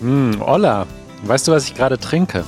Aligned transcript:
Mm, 0.00 0.40
Olla, 0.40 0.86
weißt 1.24 1.48
du, 1.48 1.52
was 1.52 1.64
ich 1.68 1.74
gerade 1.74 1.98
trinke? 1.98 2.44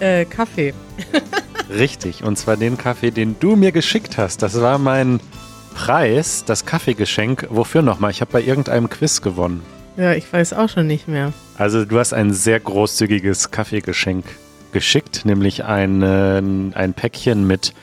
Äh, 0.00 0.24
Kaffee. 0.24 0.74
Richtig, 1.70 2.24
und 2.24 2.36
zwar 2.36 2.56
den 2.56 2.76
Kaffee, 2.78 3.10
den 3.10 3.36
du 3.40 3.56
mir 3.56 3.72
geschickt 3.72 4.18
hast. 4.18 4.42
Das 4.42 4.60
war 4.60 4.78
mein 4.78 5.20
Preis, 5.74 6.44
das 6.44 6.66
Kaffeegeschenk. 6.66 7.46
Wofür 7.50 7.82
nochmal? 7.82 8.10
Ich 8.10 8.20
habe 8.20 8.32
bei 8.32 8.42
irgendeinem 8.42 8.88
Quiz 8.88 9.22
gewonnen. 9.22 9.62
Ja, 9.96 10.12
ich 10.14 10.30
weiß 10.32 10.52
auch 10.54 10.68
schon 10.68 10.86
nicht 10.86 11.08
mehr. 11.08 11.32
Also 11.56 11.84
du 11.84 11.98
hast 11.98 12.12
ein 12.12 12.32
sehr 12.32 12.58
großzügiges 12.58 13.50
Kaffeegeschenk 13.50 14.24
geschickt, 14.72 15.24
nämlich 15.24 15.64
ein, 15.64 16.02
ein 16.74 16.94
Päckchen 16.94 17.46
mit, 17.46 17.74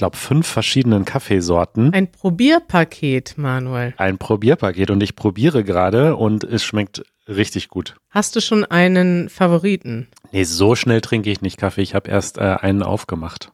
glaube, 0.00 0.16
fünf 0.16 0.46
verschiedenen 0.46 1.04
Kaffeesorten. 1.04 1.92
Ein 1.92 2.10
Probierpaket, 2.10 3.36
Manuel. 3.36 3.92
Ein 3.98 4.16
Probierpaket 4.16 4.90
und 4.90 5.02
ich 5.02 5.14
probiere 5.14 5.62
gerade 5.62 6.16
und 6.16 6.42
es 6.42 6.64
schmeckt 6.64 7.02
richtig 7.28 7.68
gut. 7.68 7.96
Hast 8.08 8.34
du 8.34 8.40
schon 8.40 8.64
einen 8.64 9.28
Favoriten? 9.28 10.08
Nee, 10.32 10.44
so 10.44 10.74
schnell 10.74 11.02
trinke 11.02 11.30
ich 11.30 11.42
nicht 11.42 11.58
Kaffee. 11.58 11.82
Ich 11.82 11.94
habe 11.94 12.10
erst 12.10 12.38
äh, 12.38 12.40
einen 12.40 12.82
aufgemacht. 12.82 13.52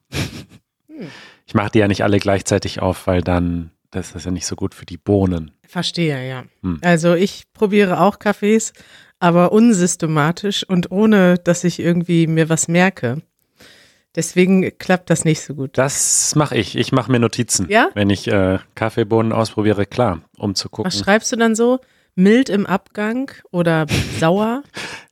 Ich 1.47 1.55
mache 1.55 1.71
die 1.73 1.81
ja 1.81 1.89
nicht 1.89 2.05
alle 2.05 2.19
gleichzeitig 2.19 2.81
auf, 2.81 3.07
weil 3.09 3.23
dann, 3.23 3.71
das 3.91 4.15
ist 4.15 4.25
ja 4.25 4.31
nicht 4.31 4.47
so 4.47 4.55
gut 4.55 4.75
für 4.75 4.87
die 4.87 4.97
Bohnen. 4.97 5.51
Verstehe, 5.67 6.29
ja. 6.29 6.45
Hm. 6.63 6.79
Also 6.83 7.15
ich 7.15 7.43
probiere 7.53 8.01
auch 8.01 8.21
Kaffees, 8.21 8.73
aber 9.19 9.51
unsystematisch 9.51 10.63
und 10.63 10.93
ohne, 10.93 11.39
dass 11.39 11.65
ich 11.65 11.81
irgendwie 11.81 12.29
mir 12.29 12.49
was 12.49 12.69
merke. 12.69 13.23
Deswegen 14.17 14.77
klappt 14.79 15.11
das 15.11 15.25
nicht 15.25 15.43
so 15.43 15.55
gut. 15.55 15.77
Das 15.77 16.35
mache 16.35 16.57
ich. 16.57 16.77
Ich 16.77 16.91
mache 16.91 17.13
mir 17.13 17.19
Notizen. 17.21 17.69
Ja? 17.69 17.91
Wenn 17.95 18.11
ich 18.11 18.27
äh, 18.29 18.59
Kaffeebohnen 18.75 19.33
ausprobiere, 19.33 19.87
klar, 19.87 20.23
um 20.39 20.55
zu 20.55 20.71
gucken. 20.71 20.91
Was 20.91 20.99
schreibst 20.99 21.31
du 21.33 21.37
dann 21.37 21.55
so? 21.55 21.81
Mild 22.15 22.49
im 22.49 22.67
Abgang 22.67 23.31
oder 23.51 23.87
sauer? 24.19 24.63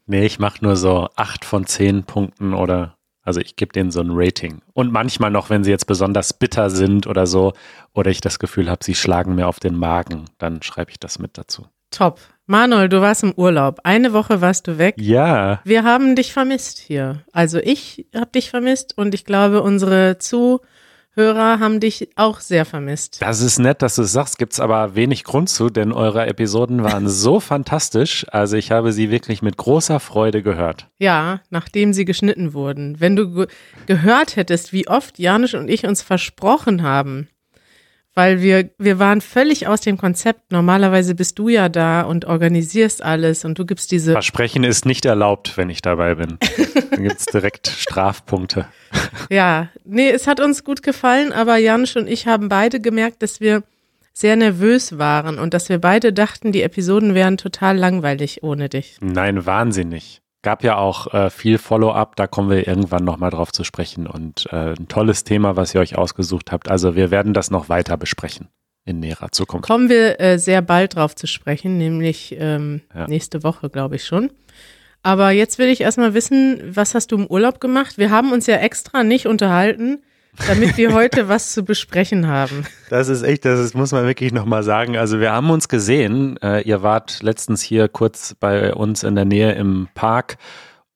nee, 0.07 0.25
ich 0.25 0.39
mache 0.39 0.65
nur 0.65 0.77
so 0.77 1.09
acht 1.17 1.45
von 1.45 1.67
zehn 1.67 2.05
Punkten 2.05 2.55
oder 2.55 2.97
also 3.23 3.41
ich 3.41 3.57
gebe 3.57 3.73
denen 3.73 3.91
so 3.91 4.01
ein 4.01 4.11
Rating. 4.11 4.61
Und 4.75 4.93
manchmal 4.93 5.31
noch, 5.31 5.49
wenn 5.51 5.65
sie 5.65 5.71
jetzt 5.71 5.87
besonders 5.87 6.35
bitter 6.35 6.69
sind 6.71 7.07
oder 7.07 7.27
so, 7.27 7.55
oder 7.95 8.11
ich 8.11 8.21
das 8.21 8.39
Gefühl 8.39 8.71
habe, 8.71 8.85
sie 8.85 8.95
schlagen 8.95 9.35
mir 9.35 9.49
auf 9.49 9.61
den 9.61 9.77
Magen, 9.77 10.27
dann 10.39 10.63
schreibe 10.63 10.91
ich 10.91 10.99
das 10.99 11.19
mit 11.19 11.39
dazu. 11.39 11.67
Top. 11.91 12.21
Manuel, 12.47 12.91
du 12.91 13.01
warst 13.01 13.23
im 13.23 13.33
Urlaub. 13.33 13.81
Eine 13.85 14.13
Woche 14.13 14.43
warst 14.43 14.67
du 14.67 14.77
weg. 14.77 14.97
Ja. 14.99 15.61
Wir 15.65 15.83
haben 15.83 16.15
dich 16.15 16.35
vermisst 16.35 16.79
hier. 16.79 17.25
Also 17.33 17.59
ich 17.59 18.07
habe 18.15 18.33
dich 18.33 18.51
vermisst 18.51 18.99
und 18.99 19.15
ich 19.15 19.25
glaube, 19.25 19.63
unsere 19.63 20.19
Zuhörer 20.19 21.59
haben 21.59 21.81
dich 21.81 22.11
auch 22.17 22.41
sehr 22.41 22.67
vermisst. 22.67 23.23
Das 23.23 23.41
ist 23.41 23.59
nett, 23.59 23.81
dass 23.81 23.95
du 23.95 24.03
es 24.03 24.13
sagst, 24.13 24.37
gibt's 24.37 24.61
aber 24.61 24.95
wenig 24.95 25.25
Grund 25.25 25.49
zu, 25.49 25.71
denn 25.71 25.91
eure 25.91 26.27
Episoden 26.27 26.83
waren 26.83 27.09
so 27.09 27.41
fantastisch. 27.55 28.27
Also 28.29 28.59
ich 28.59 28.71
habe 28.71 28.93
sie 28.93 29.11
wirklich 29.11 29.41
mit 29.41 29.57
großer 29.57 29.99
Freude 29.99 30.43
gehört. 30.43 30.89
Ja, 30.99 31.41
nachdem 31.49 31.95
sie 31.95 32.05
geschnitten 32.05 32.53
wurden. 32.53 33.01
Wenn 33.01 33.17
du 33.17 33.33
ge 33.33 33.47
gehört 33.87 34.37
hättest, 34.37 34.75
wie 34.75 34.87
oft 34.87 35.19
Janisch 35.19 35.55
und 35.55 35.71
ich 35.71 35.87
uns 35.87 36.03
versprochen 36.03 36.83
haben, 36.83 37.29
weil 38.15 38.41
wir, 38.41 38.71
wir 38.79 38.99
waren 38.99 39.21
völlig 39.21 39.67
aus 39.67 39.81
dem 39.81 39.99
Konzept. 39.99 40.53
Normalerweise 40.53 41.15
bist 41.15 41.39
du 41.39 41.49
ja 41.49 41.69
da 41.69 42.03
und 42.03 42.25
organisierst 42.25 43.03
alles 43.03 43.45
und 43.45 43.59
du 43.59 43.67
gibst 43.67 43.91
diese. 43.91 44.13
Versprechen 44.13 44.65
ist 44.65 44.87
nicht 44.87 45.05
erlaubt, 45.05 45.57
wenn 45.57 45.69
ich 45.71 45.83
dabei 45.83 46.15
bin. 46.15 46.39
Dann 46.91 47.03
gibt's 47.03 47.27
direkt 47.27 47.69
Strafpunkte. 47.69 48.67
Ja, 49.31 49.71
nee, 49.85 50.11
es 50.11 50.27
hat 50.27 50.39
uns 50.39 50.65
gut 50.65 50.83
gefallen, 50.83 51.33
aber 51.33 51.57
Janusz 51.57 51.97
und 51.97 52.07
ich 52.09 52.27
haben 52.27 52.49
beide 52.49 52.81
gemerkt, 52.81 53.23
dass 53.23 53.41
wir 53.41 53.63
sehr 54.13 54.37
nervös 54.37 54.99
waren 54.99 55.39
und 55.39 55.55
dass 55.55 55.69
wir 55.69 55.79
beide 55.79 56.13
dachten, 56.13 56.53
die 56.53 56.63
Episoden 56.63 57.15
wären 57.15 57.37
total 57.37 57.77
langweilig 57.77 58.43
ohne 58.43 58.69
dich. 58.69 58.99
Nein, 59.01 59.47
wahnsinnig. 59.47 60.21
Gab 60.45 60.63
ja 60.63 60.77
auch 60.77 61.15
äh, 61.15 61.31
viel 61.31 61.57
Follow-up, 61.57 62.17
da 62.17 62.27
kommen 62.27 62.51
wir 62.51 62.69
irgendwann 62.69 63.03
nochmal 63.03 63.31
drauf 63.31 63.51
zu 63.51 63.65
sprechen 63.65 64.07
und 64.07 64.47
äh, 64.53 64.75
ein 64.75 64.89
tolles 64.89 65.25
Thema, 65.25 65.57
was 65.57 65.75
ihr 65.75 65.81
euch 65.81 65.97
ausgesucht 65.97 66.53
habt. 66.53 66.71
Also 66.71 66.95
wir 66.95 67.11
werden 67.11 67.33
das 67.33 67.51
noch 67.51 67.71
weiter 67.71 67.97
besprechen 67.97 68.49
in 68.85 69.01
näherer 69.01 69.33
Zukunft. 69.33 69.67
Kommen 69.67 69.89
wir 69.89 70.21
äh, 70.21 70.39
sehr 70.39 70.61
bald 70.61 70.97
drauf 70.97 71.17
zu 71.17 71.27
sprechen, 71.27 71.79
nämlich 71.79 72.37
ähm, 72.39 72.83
ja. 72.95 73.07
nächste 73.09 73.43
Woche, 73.43 73.71
glaube 73.71 73.97
ich 73.97 74.05
schon. 74.05 74.31
Aber 75.03 75.31
jetzt 75.31 75.59
will 75.59 75.69
ich 75.69 75.81
erstmal 75.81 76.13
wissen, 76.13 76.61
was 76.63 76.95
hast 76.95 77.13
du 77.13 77.17
im 77.17 77.27
Urlaub 77.27 77.59
gemacht? 77.59 77.97
Wir 77.97 78.11
haben 78.11 78.31
uns 78.31 78.47
ja 78.47 78.57
extra 78.57 79.03
nicht 79.03 79.27
unterhalten 79.27 80.03
damit 80.47 80.77
wir 80.77 80.93
heute 80.95 81.29
was 81.29 81.53
zu 81.53 81.65
besprechen 81.65 82.27
haben. 82.27 82.65
Das 82.91 83.09
ist 83.09 83.23
echt, 83.23 83.45
das 83.45 83.61
ist, 83.61 83.75
muss 83.75 83.93
man 83.93 84.05
wirklich 84.07 84.33
nochmal 84.33 84.63
sagen. 84.63 84.97
Also 84.97 85.21
wir 85.21 85.33
haben 85.33 85.51
uns 85.51 85.69
gesehen. 85.69 86.37
Äh, 86.43 86.63
ihr 86.63 86.83
wart 86.83 87.23
letztens 87.23 87.63
hier 87.63 87.89
kurz 87.89 88.35
bei 88.39 88.75
uns 88.75 89.03
in 89.03 89.15
der 89.15 89.25
Nähe 89.25 89.53
im 89.53 89.89
Park, 89.95 90.37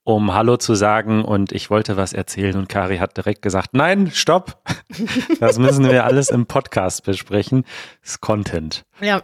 um 0.05 0.35
Hallo 0.35 0.57
zu 0.57 0.75
sagen 0.75 1.25
und 1.25 1.53
ich 1.53 1.71
wollte 1.71 1.97
was 1.97 2.13
erzählen 2.13 2.57
und 2.57 2.69
Kari 2.69 2.99
hat 2.99 3.17
direkt 3.17 3.43
gesagt, 3.43 3.71
nein, 3.73 4.11
stopp. 4.13 4.63
Das 5.41 5.59
müssen 5.59 5.89
wir 5.89 6.05
alles 6.05 6.31
im 6.31 6.47
Podcast 6.47 7.05
besprechen. 7.05 7.65
Das 8.03 8.13
ist 8.13 8.21
Content. 8.21 8.85
Ja, 9.01 9.23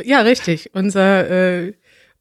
ja 0.00 0.20
richtig. 0.20 0.70
Unser 0.74 1.28
äh, 1.28 1.72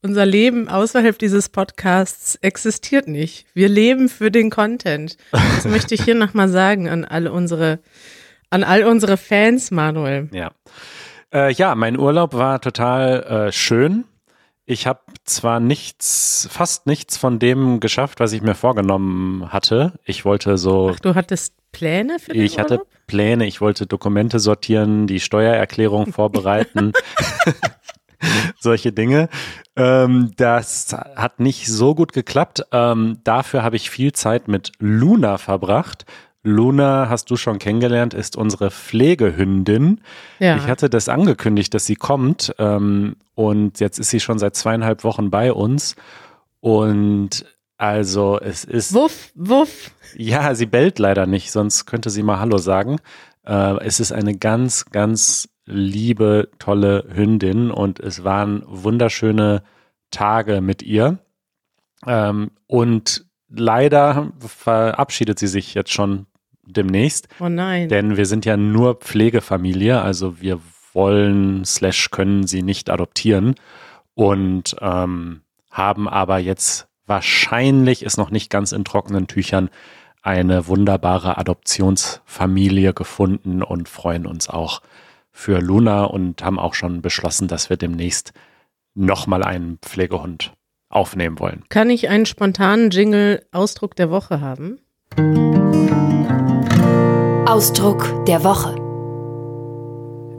unser 0.01 0.25
Leben 0.25 0.67
außerhalb 0.69 1.17
dieses 1.17 1.49
Podcasts 1.49 2.35
existiert 2.41 3.07
nicht. 3.07 3.45
Wir 3.53 3.69
leben 3.69 4.09
für 4.09 4.31
den 4.31 4.49
Content. 4.49 5.17
Das 5.31 5.65
möchte 5.65 5.95
ich 5.95 6.03
hier 6.03 6.15
nochmal 6.15 6.49
sagen 6.49 6.87
an 6.87 7.05
alle 7.05 7.31
unsere, 7.31 7.79
an 8.49 8.63
all 8.63 8.83
unsere 8.83 9.17
Fans, 9.17 9.71
Manuel. 9.71 10.29
Ja. 10.31 10.51
Äh, 11.33 11.51
ja, 11.53 11.75
mein 11.75 11.97
Urlaub 11.99 12.33
war 12.33 12.61
total 12.61 13.47
äh, 13.47 13.51
schön. 13.51 14.05
Ich 14.65 14.85
habe 14.85 14.99
zwar 15.23 15.59
nichts, 15.59 16.47
fast 16.51 16.87
nichts 16.87 17.17
von 17.17 17.39
dem 17.39 17.79
geschafft, 17.79 18.19
was 18.19 18.33
ich 18.33 18.41
mir 18.41 18.55
vorgenommen 18.55 19.51
hatte. 19.53 19.93
Ich 20.03 20.25
wollte 20.25 20.57
so. 20.57 20.91
Ach, 20.93 20.99
du 20.99 21.15
hattest 21.15 21.53
Pläne 21.71 22.19
für 22.19 22.33
den 22.33 22.41
Ich 22.41 22.59
hatte 22.59 22.75
Urlaub? 22.75 22.87
Pläne. 23.07 23.45
Ich 23.45 23.61
wollte 23.61 23.87
Dokumente 23.87 24.39
sortieren, 24.39 25.07
die 25.07 25.21
Steuererklärung 25.21 26.11
vorbereiten. 26.11 26.91
solche 28.59 28.91
Dinge. 28.91 29.29
Ähm, 29.75 30.31
das 30.37 30.95
hat 31.15 31.39
nicht 31.39 31.67
so 31.67 31.95
gut 31.95 32.13
geklappt. 32.13 32.65
Ähm, 32.71 33.19
dafür 33.23 33.63
habe 33.63 33.75
ich 33.75 33.89
viel 33.89 34.13
Zeit 34.13 34.47
mit 34.47 34.71
Luna 34.79 35.37
verbracht. 35.37 36.05
Luna, 36.43 37.09
hast 37.09 37.29
du 37.29 37.35
schon 37.35 37.59
kennengelernt, 37.59 38.13
ist 38.13 38.37
unsere 38.37 38.71
Pflegehündin. 38.71 40.01
Ja. 40.39 40.55
Ich 40.55 40.67
hatte 40.67 40.89
das 40.89 41.09
angekündigt, 41.09 41.73
dass 41.73 41.85
sie 41.85 41.95
kommt. 41.95 42.55
Ähm, 42.57 43.17
und 43.35 43.79
jetzt 43.79 43.99
ist 43.99 44.09
sie 44.09 44.19
schon 44.19 44.39
seit 44.39 44.55
zweieinhalb 44.55 45.03
Wochen 45.03 45.29
bei 45.29 45.51
uns. 45.51 45.95
Und 46.61 47.45
also 47.77 48.39
es 48.39 48.63
ist. 48.63 48.93
Wuff, 48.93 49.31
wuff. 49.35 49.91
Ja, 50.15 50.55
sie 50.55 50.65
bellt 50.65 50.99
leider 50.99 51.27
nicht, 51.27 51.51
sonst 51.51 51.85
könnte 51.85 52.09
sie 52.09 52.23
mal 52.23 52.39
Hallo 52.39 52.57
sagen. 52.57 52.97
Äh, 53.45 53.83
es 53.83 53.99
ist 53.99 54.11
eine 54.11 54.35
ganz, 54.35 54.85
ganz 54.85 55.49
liebe, 55.67 56.49
tolle 56.59 57.05
Hündin 57.13 57.69
und 57.69 57.99
es 57.99 58.23
waren 58.23 58.63
wunderschöne 58.65 59.63
Tage 60.09 60.61
mit 60.61 60.81
ihr. 60.81 61.19
Ähm, 62.05 62.51
und 62.67 63.25
leider 63.49 64.31
verabschiedet 64.39 65.37
sie 65.37 65.47
sich 65.47 65.73
jetzt 65.73 65.91
schon 65.91 66.25
demnächst. 66.65 67.27
Oh 67.39 67.49
nein. 67.49 67.89
Denn 67.89 68.17
wir 68.17 68.25
sind 68.25 68.45
ja 68.45 68.57
nur 68.57 68.95
Pflegefamilie, 68.95 70.01
also 70.01 70.41
wir 70.41 70.59
wollen 70.93 71.63
slash 71.65 72.09
können 72.11 72.47
sie 72.47 72.63
nicht 72.63 72.89
adoptieren 72.89 73.55
und 74.15 74.75
ähm, 74.81 75.41
haben 75.69 76.09
aber 76.09 76.39
jetzt 76.39 76.87
wahrscheinlich, 77.05 78.03
ist 78.03 78.17
noch 78.17 78.31
nicht 78.31 78.49
ganz 78.49 78.71
in 78.71 78.83
trockenen 78.83 79.27
Tüchern, 79.27 79.69
eine 80.21 80.67
wunderbare 80.67 81.37
Adoptionsfamilie 81.37 82.93
gefunden 82.93 83.63
und 83.63 83.87
freuen 83.87 84.25
uns 84.25 84.49
auch 84.49 84.81
für 85.37 85.59
Luna 85.59 86.05
und 86.05 86.43
haben 86.43 86.57
auch 86.57 86.73
schon 86.73 87.03
beschlossen, 87.03 87.47
dass 87.47 87.69
wir 87.69 87.77
demnächst 87.77 88.33
nochmal 88.95 89.43
einen 89.43 89.77
Pflegehund 89.77 90.53
aufnehmen 90.89 91.39
wollen. 91.39 91.63
Kann 91.69 91.91
ich 91.91 92.09
einen 92.09 92.25
spontanen 92.25 92.89
Jingle 92.89 93.45
Ausdruck 93.51 93.95
der 93.95 94.09
Woche 94.09 94.41
haben? 94.41 94.79
Ausdruck 97.47 98.25
der 98.25 98.43
Woche. 98.43 98.73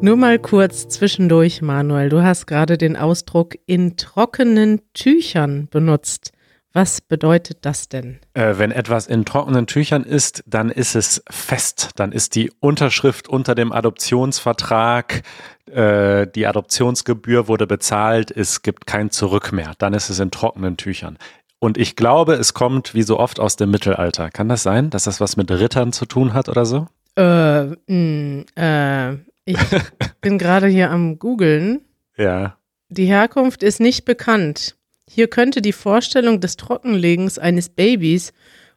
Nur 0.03 0.17
mal 0.17 0.41
kurz 0.41 0.89
zwischendurch, 0.89 1.63
Manuel. 1.63 2.09
Du 2.09 2.25
hast 2.25 2.47
gerade 2.47 2.77
den 2.77 2.97
Ausdruck 2.97 3.55
in 3.67 3.97
trockenen 3.97 4.81
Tüchern 4.95 5.69
benutzt. 5.71 6.33
Was 6.75 7.01
bedeutet 7.01 7.59
das 7.63 7.89
denn? 7.89 8.19
Äh, 8.35 8.55
wenn 8.59 8.71
etwas 8.71 9.07
in 9.07 9.25
trockenen 9.25 9.67
Tüchern 9.67 10.05
ist, 10.05 10.45
dann 10.47 10.71
ist 10.71 10.95
es 10.95 11.23
fest. 11.31 11.91
Dann 11.97 12.13
ist 12.13 12.35
die 12.35 12.53
Unterschrift 12.61 13.29
unter 13.29 13.55
dem 13.55 13.73
Adoptionsvertrag, 13.73 15.23
äh, 15.67 16.27
die 16.27 16.47
Adoptionsgebühr 16.47 17.49
wurde 17.49 17.67
bezahlt, 17.67 18.31
es 18.31 18.63
gibt 18.63 18.87
kein 18.87 19.11
Zurück 19.11 19.53
mehr. 19.53 19.73
Dann 19.79 19.95
ist 19.95 20.11
es 20.11 20.19
in 20.19 20.31
trockenen 20.31 20.77
Tüchern. 20.77 21.19
Und 21.59 21.79
ich 21.79 21.97
glaube, 21.97 22.35
es 22.35 22.55
kommt 22.55 22.95
wie 22.95 23.03
so 23.03 23.19
oft 23.19 23.41
aus 23.41 23.57
dem 23.57 23.71
Mittelalter. 23.71 24.31
Kann 24.31 24.49
das 24.49 24.63
sein, 24.63 24.91
dass 24.91 25.05
das 25.05 25.21
was 25.21 25.37
mit 25.37 25.51
Rittern 25.51 25.93
zu 25.93 26.07
tun 26.07 26.35
hat 26.35 26.49
oder 26.49 26.67
so? 26.67 26.87
Äh, 27.17 27.75
mh, 27.87 28.45
äh 28.57 29.17
ich 29.45 29.59
bin 30.21 30.39
gerade 30.39 30.69
hier 30.69 30.91
am 30.91 31.19
googeln. 31.19 31.81
Ja. 32.17 32.57
Die 32.91 33.07
Herkunft 33.07 33.63
ist 33.63 33.81
nicht 33.81 34.05
bekannt. 34.05 34.78
Hier 35.09 35.29
könnte 35.29 35.63
die 35.63 35.73
Vorstellung 35.73 36.41
des 36.41 36.57
Trockenlegens 36.57 37.39
eines 37.39 37.69
Babys 37.69 38.33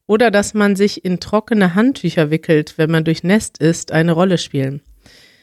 oder 0.07 0.31
dass 0.31 0.54
man 0.54 0.75
sich 0.75 1.06
in 1.06 1.19
trockene 1.19 1.75
Handtücher 1.75 2.31
wickelt, 2.31 2.78
wenn 2.78 2.92
man 2.92 3.04
durchnässt 3.04 3.60
ist, 3.60 3.92
eine 3.92 4.13
Rolle 4.13 4.38
spielen. 4.38 4.81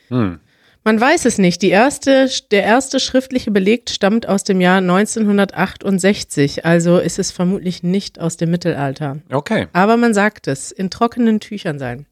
Hm. 0.08 0.40
Man 0.85 1.00
weiß 1.00 1.26
es 1.26 1.37
nicht. 1.38 1.62
Erste, 1.64 2.31
der 2.50 2.62
erste 2.64 2.99
schriftliche 3.00 3.50
Beleg 3.50 3.90
stammt 3.90 4.26
aus 4.26 4.44
dem 4.44 4.61
Jahr 4.61 4.79
1968, 4.79 6.64
also 6.64 6.99
ist 6.99 7.19
es 7.19 7.31
vermutlich 7.31 7.82
nicht 7.82 8.19
aus 8.20 8.37
dem 8.38 8.50
Mittelalter. 8.50 9.19
Okay. 9.31 9.67
Aber 9.75 9.96
man 9.99 10.14
sagt 10.14 10.46
es, 10.49 10.73
in 10.73 10.88
trockenen 10.88 11.40
Tüchern 11.40 11.79
sein. 11.79 12.06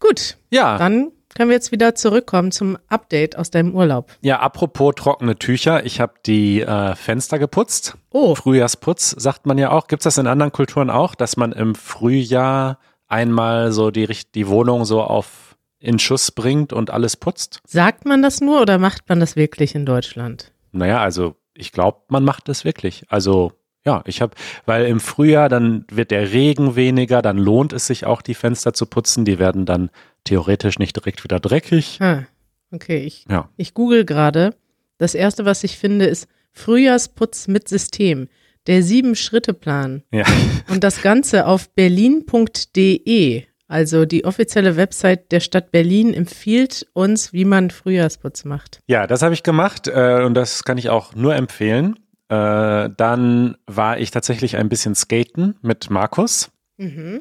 Gut, 0.00 0.38
Ja. 0.50 0.78
dann 0.78 1.10
können 1.34 1.50
wir 1.50 1.56
jetzt 1.56 1.72
wieder 1.72 1.94
zurückkommen 1.94 2.52
zum 2.52 2.78
Update 2.88 3.36
aus 3.36 3.50
deinem 3.50 3.74
Urlaub. 3.74 4.12
Ja, 4.20 4.40
apropos 4.40 4.94
trockene 4.96 5.36
Tücher, 5.36 5.84
ich 5.84 6.00
habe 6.00 6.14
die 6.26 6.60
äh, 6.60 6.94
Fenster 6.94 7.38
geputzt. 7.38 7.96
Oh, 8.10 8.34
Frühjahrsputz 8.34 9.10
sagt 9.10 9.46
man 9.46 9.58
ja 9.58 9.70
auch. 9.70 9.86
Gibt 9.86 10.00
es 10.00 10.04
das 10.04 10.18
in 10.18 10.26
anderen 10.26 10.52
Kulturen 10.52 10.90
auch, 10.90 11.14
dass 11.14 11.36
man 11.36 11.52
im 11.52 11.74
Frühjahr 11.74 12.78
einmal 13.08 13.72
so 13.72 13.90
die, 13.90 14.08
die 14.34 14.48
Wohnung 14.48 14.84
so 14.84 15.02
auf 15.02 15.56
in 15.78 15.98
Schuss 15.98 16.30
bringt 16.30 16.72
und 16.72 16.90
alles 16.90 17.16
putzt? 17.16 17.60
sagt 17.66 18.04
man 18.04 18.22
das 18.22 18.40
nur 18.40 18.62
oder 18.62 18.78
macht 18.78 19.08
man 19.08 19.20
das 19.20 19.34
wirklich 19.36 19.74
in 19.74 19.84
Deutschland? 19.84 20.52
Naja, 20.70 21.00
also 21.00 21.34
ich 21.54 21.72
glaube, 21.72 22.02
man 22.08 22.24
macht 22.24 22.48
das 22.48 22.64
wirklich. 22.64 23.04
Also 23.08 23.52
ja, 23.84 24.02
ich 24.06 24.20
habe, 24.22 24.34
weil 24.66 24.86
im 24.86 25.00
Frühjahr 25.00 25.48
dann 25.48 25.84
wird 25.90 26.10
der 26.10 26.32
Regen 26.32 26.76
weniger, 26.76 27.20
dann 27.22 27.36
lohnt 27.38 27.72
es 27.72 27.86
sich 27.86 28.06
auch, 28.06 28.22
die 28.22 28.34
Fenster 28.34 28.72
zu 28.74 28.86
putzen. 28.86 29.24
Die 29.24 29.38
werden 29.38 29.66
dann 29.66 29.90
theoretisch 30.24 30.78
nicht 30.78 30.96
direkt 30.96 31.24
wieder 31.24 31.40
dreckig. 31.40 31.98
Ah, 32.00 32.22
okay, 32.70 32.98
ich, 33.04 33.24
Ja. 33.28 33.48
ich 33.56 33.74
google 33.74 34.04
gerade. 34.04 34.54
Das 34.98 35.14
erste, 35.14 35.44
was 35.44 35.64
ich 35.64 35.78
finde, 35.78 36.04
ist 36.06 36.28
Frühjahrsputz 36.52 37.48
mit 37.48 37.68
System. 37.68 38.28
Der 38.68 38.84
Sieben-Schritte-Plan. 38.84 40.04
Ja. 40.12 40.24
Und 40.68 40.84
das 40.84 41.02
Ganze 41.02 41.46
auf 41.46 41.68
berlin.de, 41.70 43.42
also 43.68 44.04
die 44.04 44.24
offizielle 44.24 44.76
Website 44.76 45.32
der 45.32 45.40
Stadt 45.40 45.72
Berlin, 45.72 46.14
empfiehlt 46.14 46.86
uns, 46.92 47.32
wie 47.32 47.44
man 47.44 47.70
Frühjahrsputz 47.70 48.44
macht. 48.44 48.80
Ja, 48.86 49.06
das 49.06 49.22
habe 49.22 49.34
ich 49.34 49.42
gemacht 49.42 49.88
äh, 49.88 50.22
und 50.24 50.34
das 50.34 50.62
kann 50.64 50.78
ich 50.78 50.90
auch 50.90 51.14
nur 51.14 51.34
empfehlen. 51.34 51.98
Äh, 52.32 52.88
dann 52.96 53.58
war 53.66 53.98
ich 53.98 54.10
tatsächlich 54.10 54.56
ein 54.56 54.70
bisschen 54.70 54.94
skaten 54.94 55.56
mit 55.60 55.90
Markus. 55.90 56.50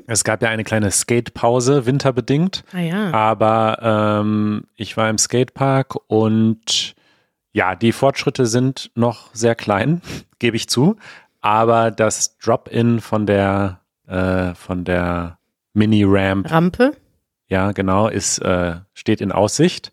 Es 0.08 0.24
gab 0.24 0.42
ja 0.42 0.50
eine 0.50 0.64
kleine 0.64 0.90
Skatepause, 0.90 1.86
winterbedingt. 1.86 2.64
Ah 2.74 2.80
ja. 2.80 3.12
Aber 3.12 4.22
ähm, 4.22 4.64
ich 4.76 4.96
war 4.96 5.10
im 5.10 5.18
Skatepark 5.18 5.98
und 6.08 6.96
ja, 7.52 7.76
die 7.76 7.92
Fortschritte 7.92 8.46
sind 8.46 8.90
noch 8.96 9.36
sehr 9.36 9.54
klein, 9.56 10.02
gebe 10.40 10.56
ich 10.56 10.70
zu. 10.70 10.96
Aber 11.42 11.92
das 11.92 12.38
Drop-in 12.38 13.02
von 13.02 13.26
der 13.26 13.82
äh, 14.08 14.56
von 14.56 14.86
der 14.86 15.38
Mini-Ramp 15.74 16.50
Rampe? 16.50 16.94
ja, 17.48 17.74
genau, 17.74 18.08
ist, 18.08 18.40
äh, 18.40 18.76
steht 18.94 19.20
in 19.20 19.34
Aussicht. 19.34 19.92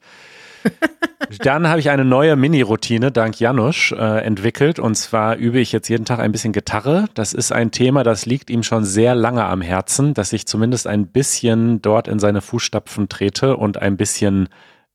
Dann 1.39 1.69
habe 1.69 1.81
ich 1.81 1.91
eine 1.91 2.05
neue 2.05 2.37
Mini-Routine 2.37 3.13
dank 3.13 3.39
Janusz 3.39 3.93
äh, 3.93 4.25
entwickelt 4.25 4.79
und 4.79 4.95
zwar 4.95 5.37
übe 5.37 5.61
ich 5.61 5.73
jetzt 5.73 5.89
jeden 5.89 6.05
Tag 6.05 6.21
ein 6.21 6.33
bisschen 6.33 6.53
Gitarre. 6.53 7.07
Das 7.15 7.33
ist 7.33 7.53
ein 7.53 7.71
Thema, 7.71 8.03
das 8.03 8.27
liegt 8.27 8.51
ihm 8.51 8.63
schon 8.63 8.85
sehr 8.85 9.15
lange 9.15 9.45
am 9.45 9.61
Herzen, 9.61 10.15
dass 10.15 10.33
ich 10.33 10.47
zumindest 10.47 10.87
ein 10.87 11.07
bisschen 11.07 11.83
dort 11.83 12.09
in 12.09 12.19
seine 12.19 12.41
Fußstapfen 12.41 13.09
trete 13.09 13.57
und 13.57 13.77
ein 13.77 13.97
bisschen 13.97 14.49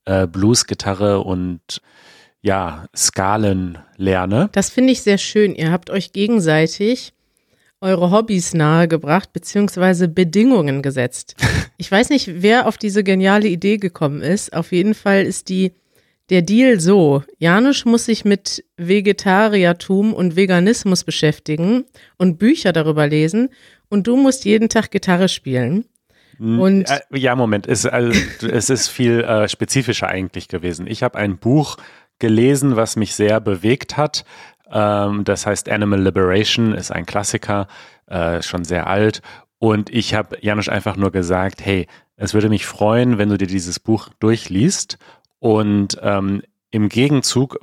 äh, 0.06 0.28
Blues-Gitarre 0.28 1.20
und 1.22 1.82
ja, 2.42 2.86
Skalen 2.96 3.78
lerne. 3.96 4.50
Das 4.52 4.70
finde 4.70 4.92
ich 4.92 5.02
sehr 5.02 5.18
schön. 5.18 5.56
Ihr 5.56 5.72
habt 5.72 5.90
euch 5.90 6.12
gegenseitig 6.12 7.14
eure 7.84 8.12
Hobbys 8.12 8.54
nahegebracht, 8.54 9.34
beziehungsweise 9.34 10.08
Bedingungen 10.08 10.82
gesetzt. 10.82 11.36
Ich 11.78 11.92
weiß 11.92 12.12
nicht, 12.12 12.42
wer 12.42 12.68
auf 12.68 12.78
diese 12.78 13.04
geniale 13.04 13.48
Idee 13.48 13.78
gekommen 13.78 14.22
ist. 14.22 14.54
Auf 14.54 14.72
jeden 14.72 14.94
Fall 14.94 15.24
ist 15.24 15.50
die, 15.50 15.74
der 16.30 16.42
Deal 16.42 16.80
so. 16.80 17.24
Janusz 17.38 17.86
muss 17.86 18.06
sich 18.06 18.26
mit 18.26 18.64
Vegetariertum 18.78 20.14
und 20.14 20.36
Veganismus 20.36 21.04
beschäftigen 21.04 21.86
und 22.18 22.38
Bücher 22.38 22.74
darüber 22.74 23.08
lesen 23.08 23.50
und 23.90 24.08
du 24.08 24.16
musst 24.16 24.46
jeden 24.46 24.70
Tag 24.70 24.92
Gitarre 24.92 25.30
spielen. 25.30 25.86
Und 26.40 26.90
Äh, 26.90 27.00
ja, 27.18 27.36
Moment, 27.36 27.68
es, 27.68 27.86
also, 27.86 28.20
es 28.48 28.70
ist 28.70 28.88
viel 28.88 29.22
äh, 29.22 29.48
spezifischer 29.48 30.08
eigentlich 30.08 30.48
gewesen. 30.48 30.88
Ich 30.88 31.04
habe 31.04 31.18
ein 31.18 31.38
Buch 31.38 31.78
gelesen, 32.20 32.76
was 32.76 32.96
mich 32.96 33.14
sehr 33.16 33.40
bewegt 33.40 33.98
hat. 33.98 34.26
Ähm, 34.72 35.24
das 35.24 35.46
heißt 35.46 35.70
Animal 35.70 36.02
Liberation, 36.02 36.74
ist 36.74 36.92
ein 36.92 37.06
Klassiker, 37.06 37.68
äh, 38.08 38.42
schon 38.42 38.64
sehr 38.64 38.88
alt. 38.88 39.22
Und 39.60 39.90
ich 39.90 40.14
habe 40.14 40.38
Janusz 40.42 40.70
einfach 40.70 40.98
nur 40.98 41.12
gesagt, 41.12 41.64
hey, 41.64 41.88
es 42.16 42.34
würde 42.34 42.50
mich 42.50 42.66
freuen, 42.66 43.18
wenn 43.18 43.30
du 43.30 43.38
dir 43.38 43.48
dieses 43.48 43.80
Buch 43.80 44.10
durchliest. 44.20 44.98
Und 45.44 45.98
ähm, 46.02 46.42
im 46.72 46.88
Gegenzug, 46.88 47.60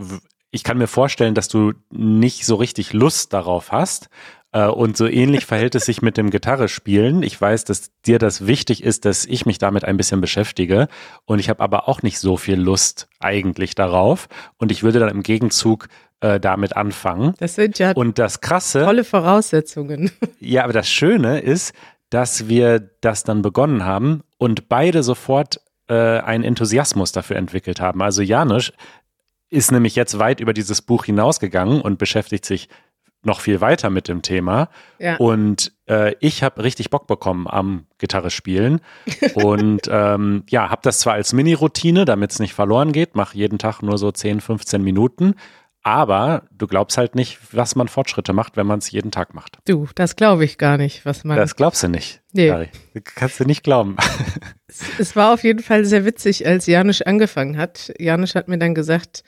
ich 0.50 0.64
kann 0.64 0.76
mir 0.76 0.86
vorstellen, 0.86 1.34
dass 1.34 1.48
du 1.48 1.72
nicht 1.90 2.44
so 2.44 2.56
richtig 2.56 2.92
Lust 2.92 3.32
darauf 3.32 3.72
hast. 3.72 4.10
Äh, 4.52 4.66
Und 4.66 4.98
so 4.98 5.06
ähnlich 5.06 5.46
verhält 5.46 5.74
es 5.74 5.86
sich 5.86 6.02
mit 6.02 6.18
dem 6.18 6.28
Gitarrespielen. 6.28 7.22
Ich 7.22 7.40
weiß, 7.40 7.64
dass 7.64 7.90
dir 8.04 8.18
das 8.18 8.46
wichtig 8.46 8.82
ist, 8.84 9.06
dass 9.06 9.24
ich 9.24 9.46
mich 9.46 9.56
damit 9.56 9.84
ein 9.86 9.96
bisschen 9.96 10.20
beschäftige. 10.20 10.88
Und 11.24 11.38
ich 11.38 11.48
habe 11.48 11.62
aber 11.62 11.88
auch 11.88 12.02
nicht 12.02 12.18
so 12.18 12.36
viel 12.36 12.60
Lust 12.60 13.08
eigentlich 13.18 13.74
darauf. 13.74 14.28
Und 14.58 14.70
ich 14.70 14.82
würde 14.82 14.98
dann 14.98 15.08
im 15.08 15.22
Gegenzug 15.22 15.88
äh, 16.20 16.38
damit 16.38 16.76
anfangen. 16.76 17.32
das 17.38 17.54
sind 17.54 17.78
ja 17.78 17.92
Und 17.92 18.18
das 18.18 18.42
Krasse, 18.42 18.84
tolle 18.84 19.04
Voraussetzungen. 19.04 20.10
ja, 20.38 20.64
aber 20.64 20.74
das 20.74 20.90
Schöne 20.90 21.40
ist, 21.40 21.72
dass 22.10 22.46
wir 22.46 22.90
das 23.00 23.24
dann 23.24 23.40
begonnen 23.40 23.86
haben 23.86 24.20
und 24.36 24.68
beide 24.68 25.02
sofort 25.02 25.62
äh, 25.90 26.20
einen 26.20 26.44
Enthusiasmus 26.44 27.12
dafür 27.12 27.36
entwickelt 27.36 27.80
haben. 27.80 28.00
Also 28.00 28.22
Janusz 28.22 28.72
ist 29.50 29.72
nämlich 29.72 29.96
jetzt 29.96 30.18
weit 30.18 30.40
über 30.40 30.54
dieses 30.54 30.80
Buch 30.80 31.04
hinausgegangen 31.04 31.80
und 31.80 31.98
beschäftigt 31.98 32.44
sich 32.44 32.68
noch 33.22 33.40
viel 33.40 33.60
weiter 33.60 33.90
mit 33.90 34.08
dem 34.08 34.22
Thema. 34.22 34.68
Ja. 34.98 35.16
Und 35.16 35.72
äh, 35.88 36.14
ich 36.20 36.42
habe 36.42 36.62
richtig 36.62 36.88
Bock 36.88 37.06
bekommen 37.06 37.46
am 37.48 37.86
Gitarre 37.98 38.30
spielen. 38.30 38.80
und 39.34 39.82
ähm, 39.90 40.44
ja, 40.48 40.70
habe 40.70 40.80
das 40.82 41.00
zwar 41.00 41.14
als 41.14 41.32
Mini-Routine, 41.32 42.04
damit 42.04 42.30
es 42.30 42.38
nicht 42.38 42.54
verloren 42.54 42.92
geht, 42.92 43.16
mache 43.16 43.36
jeden 43.36 43.58
Tag 43.58 43.82
nur 43.82 43.98
so 43.98 44.10
10, 44.10 44.40
15 44.40 44.82
Minuten. 44.82 45.34
Aber 45.82 46.42
du 46.52 46.66
glaubst 46.66 46.98
halt 46.98 47.14
nicht, 47.14 47.38
was 47.52 47.74
man 47.74 47.88
Fortschritte 47.88 48.32
macht, 48.32 48.56
wenn 48.56 48.66
man 48.66 48.80
es 48.80 48.90
jeden 48.90 49.10
Tag 49.10 49.34
macht. 49.34 49.58
Du, 49.66 49.88
das 49.94 50.14
glaube 50.14 50.44
ich 50.44 50.58
gar 50.58 50.76
nicht, 50.76 51.06
was 51.06 51.24
man. 51.24 51.38
Das 51.38 51.56
glaubst 51.56 51.82
du 51.82 51.88
nicht. 51.88 52.20
Nee. 52.32 52.68
Das 52.92 53.04
kannst 53.14 53.40
du 53.40 53.44
nicht 53.44 53.64
glauben. 53.64 53.96
Es 54.98 55.16
war 55.16 55.34
auf 55.34 55.42
jeden 55.42 55.64
Fall 55.64 55.84
sehr 55.84 56.04
witzig, 56.04 56.46
als 56.46 56.66
Janusz 56.66 57.02
angefangen 57.02 57.58
hat. 57.58 57.92
Janusz 57.98 58.36
hat 58.36 58.46
mir 58.46 58.56
dann 58.56 58.72
gesagt, 58.72 59.24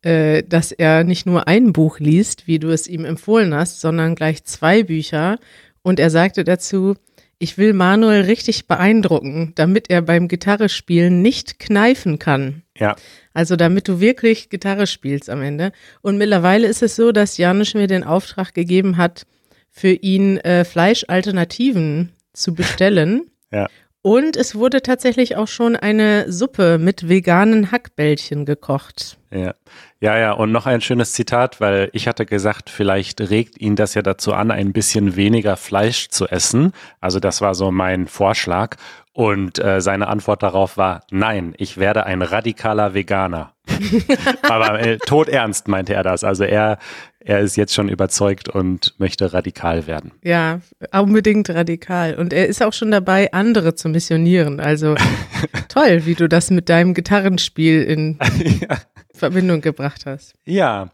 äh, 0.00 0.42
dass 0.42 0.72
er 0.72 1.04
nicht 1.04 1.26
nur 1.26 1.46
ein 1.46 1.74
Buch 1.74 1.98
liest, 1.98 2.46
wie 2.46 2.58
du 2.58 2.70
es 2.70 2.88
ihm 2.88 3.04
empfohlen 3.04 3.54
hast, 3.54 3.82
sondern 3.82 4.14
gleich 4.14 4.44
zwei 4.44 4.82
Bücher. 4.82 5.38
Und 5.82 6.00
er 6.00 6.08
sagte 6.08 6.42
dazu, 6.42 6.94
ich 7.38 7.58
will 7.58 7.72
Manuel 7.72 8.22
richtig 8.22 8.66
beeindrucken, 8.66 9.52
damit 9.54 9.90
er 9.90 10.02
beim 10.02 10.26
Gitarrespielen 10.26 11.22
nicht 11.22 11.58
kneifen 11.58 12.18
kann. 12.18 12.62
Ja. 12.78 12.96
Also 13.34 13.56
damit 13.56 13.88
du 13.88 14.00
wirklich 14.00 14.50
Gitarre 14.50 14.86
spielst 14.86 15.30
am 15.30 15.42
Ende. 15.42 15.72
Und 16.00 16.18
mittlerweile 16.18 16.66
ist 16.66 16.82
es 16.82 16.96
so, 16.96 17.12
dass 17.12 17.36
Janusz 17.36 17.74
mir 17.74 17.86
den 17.86 18.04
Auftrag 18.04 18.54
gegeben 18.54 18.96
hat, 18.96 19.26
für 19.70 19.92
ihn 19.92 20.38
äh, 20.38 20.64
Fleischalternativen 20.64 22.12
zu 22.32 22.54
bestellen. 22.54 23.22
Ja. 23.50 23.66
Und 24.02 24.36
es 24.36 24.54
wurde 24.54 24.82
tatsächlich 24.82 25.36
auch 25.36 25.48
schon 25.48 25.74
eine 25.74 26.30
Suppe 26.30 26.78
mit 26.78 27.08
veganen 27.08 27.72
Hackbällchen 27.72 28.44
gekocht. 28.44 29.18
Ja. 29.30 29.54
ja, 30.00 30.18
ja, 30.18 30.32
und 30.32 30.52
noch 30.52 30.66
ein 30.66 30.80
schönes 30.80 31.12
Zitat, 31.12 31.60
weil 31.60 31.90
ich 31.92 32.08
hatte 32.08 32.24
gesagt, 32.24 32.70
vielleicht 32.70 33.20
regt 33.20 33.60
ihn 33.60 33.76
das 33.76 33.94
ja 33.94 34.02
dazu 34.02 34.32
an, 34.32 34.50
ein 34.50 34.72
bisschen 34.72 35.16
weniger 35.16 35.56
Fleisch 35.56 36.08
zu 36.08 36.26
essen. 36.26 36.72
Also 37.00 37.20
das 37.20 37.40
war 37.40 37.54
so 37.54 37.70
mein 37.70 38.06
Vorschlag. 38.06 38.76
Und 39.18 39.58
äh, 39.58 39.80
seine 39.80 40.06
Antwort 40.06 40.44
darauf 40.44 40.76
war, 40.76 41.02
nein, 41.10 41.52
ich 41.58 41.76
werde 41.76 42.06
ein 42.06 42.22
radikaler 42.22 42.94
Veganer. 42.94 43.52
Aber 44.42 44.78
äh, 44.78 44.98
todernst 44.98 45.66
meinte 45.66 45.92
er 45.92 46.04
das. 46.04 46.22
Also 46.22 46.44
er, 46.44 46.78
er 47.18 47.40
ist 47.40 47.56
jetzt 47.56 47.74
schon 47.74 47.88
überzeugt 47.88 48.48
und 48.48 48.94
möchte 48.98 49.32
radikal 49.32 49.88
werden. 49.88 50.12
Ja, 50.22 50.60
unbedingt 50.92 51.50
radikal. 51.50 52.14
Und 52.14 52.32
er 52.32 52.46
ist 52.46 52.62
auch 52.62 52.72
schon 52.72 52.92
dabei, 52.92 53.32
andere 53.32 53.74
zu 53.74 53.88
missionieren. 53.88 54.60
Also 54.60 54.94
toll, 55.68 56.06
wie 56.06 56.14
du 56.14 56.28
das 56.28 56.52
mit 56.52 56.68
deinem 56.68 56.94
Gitarrenspiel 56.94 57.82
in 57.82 58.20
Verbindung 59.12 59.62
gebracht 59.62 60.06
hast. 60.06 60.34
Ja. 60.44 60.90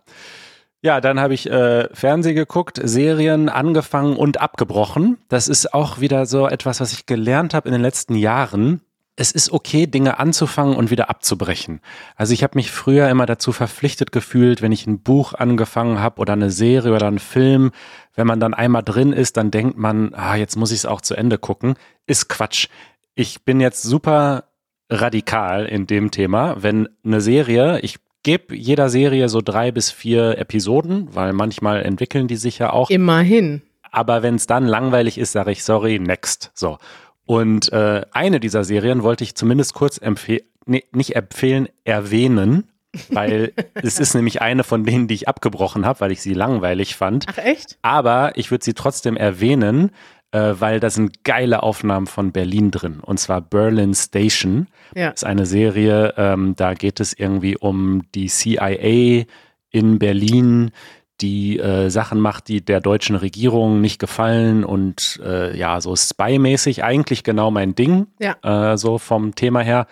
Ja, 0.85 1.01
dann 1.01 1.19
habe 1.19 1.33
ich 1.33 1.51
äh, 1.51 1.89
Fernsehen 1.95 2.37
geguckt, 2.37 2.79
Serien 2.85 3.49
angefangen 3.49 4.17
und 4.17 4.43
abgebrochen. 4.43 5.17
Das 5.31 5.49
ist 5.49 5.73
auch 5.73 6.01
wieder 6.01 6.27
so 6.27 6.47
etwas, 6.47 6.79
was 6.79 6.93
ich 6.93 7.07
gelernt 7.07 7.55
habe 7.55 7.69
in 7.69 7.73
den 7.73 7.81
letzten 7.81 8.15
Jahren. 8.15 8.83
es 9.17 9.33
ist 9.33 9.51
okay, 9.51 9.87
Dinge 9.87 10.19
anzufangen 10.19 10.77
und 10.77 10.91
wieder 10.91 11.09
abzubrechen. 11.09 11.81
Also 12.17 12.35
ich 12.35 12.43
habe 12.43 12.59
mich 12.59 12.71
früher 12.71 13.09
immer 13.09 13.25
dazu 13.25 13.51
verpflichtet 13.51 14.13
gefühlt, 14.13 14.61
wenn 14.61 14.73
ich 14.73 14.87
ein 14.87 15.01
Buch 15.01 15.33
angefangen 15.33 16.01
habe 16.01 16.21
oder 16.21 16.35
eine 16.35 16.51
Serie 16.51 16.93
oder 16.93 17.07
einen 17.07 17.19
Film, 17.19 17.71
wenn 18.15 18.27
man 18.27 18.39
dann 18.39 18.53
einmal 18.53 18.83
drin 18.83 19.15
ist, 19.15 19.39
dann 19.39 19.51
denkt 19.51 19.79
man, 19.79 20.13
ah, 20.13 20.35
jetzt 20.37 20.57
muss 20.57 20.71
ich 20.71 20.81
es 20.81 20.87
auch 20.87 21.01
zu 21.01 21.15
Ende 21.15 21.39
gucken. 21.39 21.77
Ist 22.07 22.29
Quatsch. 22.29 22.69
Ich 23.15 23.43
bin 23.47 23.59
jetzt 23.59 23.85
super 23.85 24.45
radikal 24.91 25.65
in 25.65 25.87
dem 25.87 26.11
Thema. 26.11 26.63
Wenn 26.63 26.91
eine 27.05 27.23
Serie, 27.23 27.81
ich 27.81 28.01
gebe 28.25 28.57
jeder 28.57 28.89
Serie 28.89 29.29
so 29.29 29.41
drei 29.41 29.71
bis 29.71 29.93
vier 29.93 30.39
Episoden, 30.39 31.09
weil 31.13 31.33
manchmal 31.33 31.83
entwickeln 31.83 32.27
die 32.27 32.37
sich 32.37 32.59
ja 32.59 32.73
auch. 32.73 32.91
Immerhin. 32.91 33.63
Aber 33.93 34.25
wenn 34.25 34.35
es 34.35 34.49
dann 34.49 34.67
langweilig 34.67 35.19
ist, 35.19 35.31
sage 35.31 35.53
ich 35.53 35.63
sorry, 35.63 36.01
next. 36.01 36.51
So. 36.55 36.79
Und 37.27 37.73
äh, 37.73 38.03
eine 38.11 38.41
dieser 38.41 38.65
Serien 38.65 39.05
wollte 39.05 39.23
ich 39.23 39.37
zumindest 39.37 39.75
kurz 39.75 39.99
empfehlen, 39.99 40.43
nee, 40.67 40.85
nicht 40.91 41.15
empfehlen, 41.15 41.69
erwähnen, 41.85 42.65
weil 43.11 43.53
es 43.75 44.01
ist 44.01 44.15
nämlich 44.15 44.43
eine 44.43 44.65
von 44.65 44.85
denen, 44.85 45.07
die 45.07 45.15
ich 45.15 45.29
abgebrochen 45.29 45.87
habe, 45.87 46.01
weil 46.01 46.13
ich 46.13 46.23
sie 46.23 46.35
langweilig 46.35 46.97
fand. 46.97 47.27
Ach 47.29 47.39
echt? 47.39 47.79
Aber 47.83 48.33
ich 48.37 48.51
würde 48.51 48.65
sie 48.65 48.75
trotzdem 48.75 49.17
erwähnen, 49.17 49.91
äh, 50.35 50.55
weil 50.61 50.81
da 50.81 50.91
sind 50.91 51.23
geile 51.23 51.63
Aufnahmen 51.63 52.07
von 52.09 52.33
Berlin 52.33 52.71
drin. 52.73 52.99
Und 53.01 53.21
zwar 53.21 53.41
Berlin 53.41 53.95
Station. 53.95 54.67
Ja. 54.97 55.11
Das 55.11 55.23
ist 55.23 55.25
eine 55.25 55.47
Serie, 55.47 56.13
ähm, 56.17 56.55
da 56.57 56.75
geht 56.75 56.99
es 56.99 57.13
irgendwie 57.17 57.57
um 57.57 58.03
die 58.15 58.27
CIA 58.27 59.27
in 59.71 59.99
Berlin, 60.01 60.73
die 61.21 61.59
äh, 61.61 61.89
Sachen 61.91 62.19
macht, 62.19 62.49
die 62.49 62.65
der 62.65 62.81
deutschen 62.81 63.15
Regierung 63.15 63.81
nicht 63.81 64.01
gefallen 64.01 64.65
und 64.65 65.21
äh, 65.25 65.57
ja, 65.57 65.81
so 65.81 65.95
spy-mäßig 65.95 66.83
eigentlich 66.83 67.23
genau 67.23 67.53
mein 67.53 67.77
Ding, 67.77 68.09
Ja. 68.19 68.73
äh, 68.73 68.77
so 68.77 68.99
vom 68.99 69.37
Thema 69.37 69.61
her. 69.61 69.87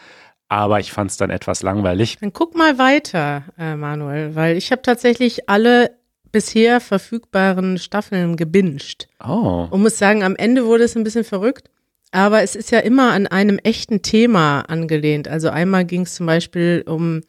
Aber 0.49 0.81
ich 0.81 0.93
fand 0.93 1.11
es 1.13 1.17
dann 1.17 1.31
etwas 1.31 1.63
langweilig. 1.63 2.19
Dann 2.21 2.33
guck 2.33 2.57
mal 2.57 2.79
weiter, 2.79 3.45
äh, 3.59 3.77
Manuel, 3.77 4.35
weil 4.35 4.57
ich 4.57 4.71
habe 4.73 4.83
tatsächlich 4.83 5.49
alle 5.49 5.93
bisher 6.33 6.81
verfügbaren 6.81 7.79
Staffeln 7.79 8.37
gebinged. 8.37 9.09
Oh, 9.25 9.69
Und 9.71 9.83
muss 9.83 9.99
sagen, 9.99 10.23
am 10.23 10.35
Ende 10.37 10.65
wurde 10.67 10.85
es 10.85 10.97
ein 10.97 11.05
bisschen 11.05 11.25
verrückt. 11.25 11.69
Aber 12.11 12.43
es 12.43 12.57
ist 12.57 12.71
ja 12.71 12.81
immer 12.81 13.13
an 13.13 13.27
einem 13.27 13.59
echten 13.59 14.03
Thema 14.03 14.63
angelehnt. 14.63 15.29
Also 15.29 15.49
einmal 15.49 15.85
ging 15.87 16.03
es 16.03 16.15
zum 16.15 16.27
Beispiel 16.27 16.85
um 16.87 17.23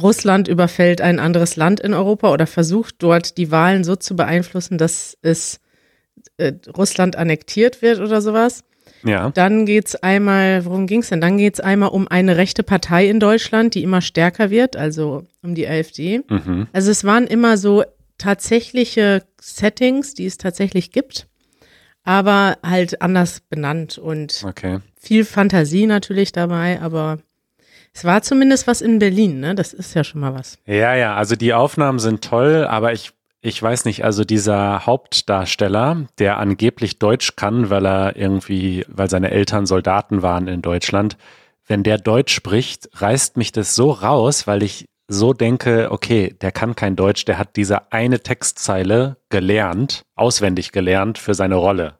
Russland 0.00 0.48
überfällt 0.48 1.00
ein 1.00 1.20
anderes 1.20 1.54
Land 1.54 1.78
in 1.78 1.94
Europa 1.94 2.32
oder 2.32 2.48
versucht 2.48 2.96
dort 2.98 3.38
die 3.38 3.52
Wahlen 3.52 3.84
so 3.84 3.94
zu 3.94 4.16
beeinflussen, 4.16 4.76
dass 4.76 5.16
es 5.22 5.60
äh, 6.36 6.52
Russland 6.76 7.14
annektiert 7.14 7.80
wird 7.80 8.00
oder 8.00 8.20
sowas. 8.20 8.64
ja. 9.04 9.30
Dann 9.30 9.66
geht's 9.66 9.94
einmal, 9.94 10.64
worum 10.64 10.88
ging's 10.88 11.10
denn? 11.10 11.20
Dann 11.20 11.38
geht's 11.38 11.60
einmal 11.60 11.90
um 11.90 12.08
eine 12.08 12.36
rechte 12.36 12.64
Partei 12.64 13.08
in 13.08 13.20
Deutschland, 13.20 13.74
die 13.74 13.84
immer 13.84 14.00
stärker 14.00 14.50
wird, 14.50 14.76
also 14.76 15.22
um 15.44 15.54
die 15.54 15.68
AfD. 15.68 16.22
Mhm. 16.28 16.66
Also 16.72 16.90
es 16.90 17.04
waren 17.04 17.28
immer 17.28 17.56
so 17.56 17.84
tatsächliche 18.24 19.22
Settings, 19.38 20.14
die 20.14 20.24
es 20.24 20.38
tatsächlich 20.38 20.92
gibt, 20.92 21.26
aber 22.04 22.56
halt 22.62 23.02
anders 23.02 23.40
benannt 23.40 23.98
und 23.98 24.42
Okay. 24.46 24.80
viel 24.96 25.26
Fantasie 25.26 25.86
natürlich 25.86 26.32
dabei, 26.32 26.80
aber 26.80 27.18
es 27.92 28.04
war 28.04 28.22
zumindest 28.22 28.66
was 28.66 28.80
in 28.80 28.98
Berlin, 28.98 29.40
ne? 29.40 29.54
Das 29.54 29.74
ist 29.74 29.94
ja 29.94 30.04
schon 30.04 30.22
mal 30.22 30.34
was. 30.34 30.58
Ja, 30.66 30.94
ja, 30.94 31.14
also 31.14 31.36
die 31.36 31.52
Aufnahmen 31.52 31.98
sind 31.98 32.24
toll, 32.24 32.66
aber 32.66 32.94
ich, 32.94 33.12
ich 33.42 33.62
weiß 33.62 33.84
nicht, 33.84 34.04
also 34.04 34.24
dieser 34.24 34.86
Hauptdarsteller, 34.86 36.06
der 36.18 36.38
angeblich 36.38 36.98
Deutsch 36.98 37.36
kann, 37.36 37.68
weil 37.68 37.86
er 37.86 38.16
irgendwie, 38.16 38.86
weil 38.88 39.10
seine 39.10 39.30
Eltern 39.30 39.66
Soldaten 39.66 40.22
waren 40.22 40.48
in 40.48 40.62
Deutschland, 40.62 41.18
wenn 41.66 41.82
der 41.82 41.98
Deutsch 41.98 42.34
spricht, 42.34 42.88
reißt 42.94 43.36
mich 43.36 43.52
das 43.52 43.74
so 43.74 43.90
raus, 43.90 44.46
weil 44.46 44.62
ich 44.62 44.86
so 45.08 45.32
denke, 45.32 45.90
okay, 45.90 46.34
der 46.40 46.52
kann 46.52 46.74
kein 46.74 46.96
Deutsch, 46.96 47.24
der 47.24 47.38
hat 47.38 47.56
diese 47.56 47.92
eine 47.92 48.20
Textzeile 48.20 49.18
gelernt, 49.28 50.02
auswendig 50.14 50.72
gelernt 50.72 51.18
für 51.18 51.34
seine 51.34 51.56
Rolle. 51.56 51.98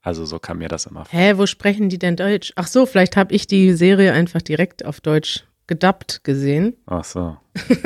Also 0.00 0.24
so 0.24 0.38
kam 0.38 0.58
mir 0.58 0.68
das 0.68 0.86
immer 0.86 1.04
vor. 1.04 1.18
Hä, 1.18 1.34
wo 1.36 1.46
sprechen 1.46 1.88
die 1.88 1.98
denn 1.98 2.16
Deutsch? 2.16 2.52
Ach 2.56 2.66
so, 2.66 2.86
vielleicht 2.86 3.16
habe 3.16 3.34
ich 3.34 3.46
die 3.46 3.72
Serie 3.72 4.12
einfach 4.12 4.40
direkt 4.40 4.84
auf 4.84 5.00
Deutsch 5.00 5.44
gedubbt 5.66 6.24
gesehen. 6.24 6.76
Ach 6.86 7.04
so. 7.04 7.36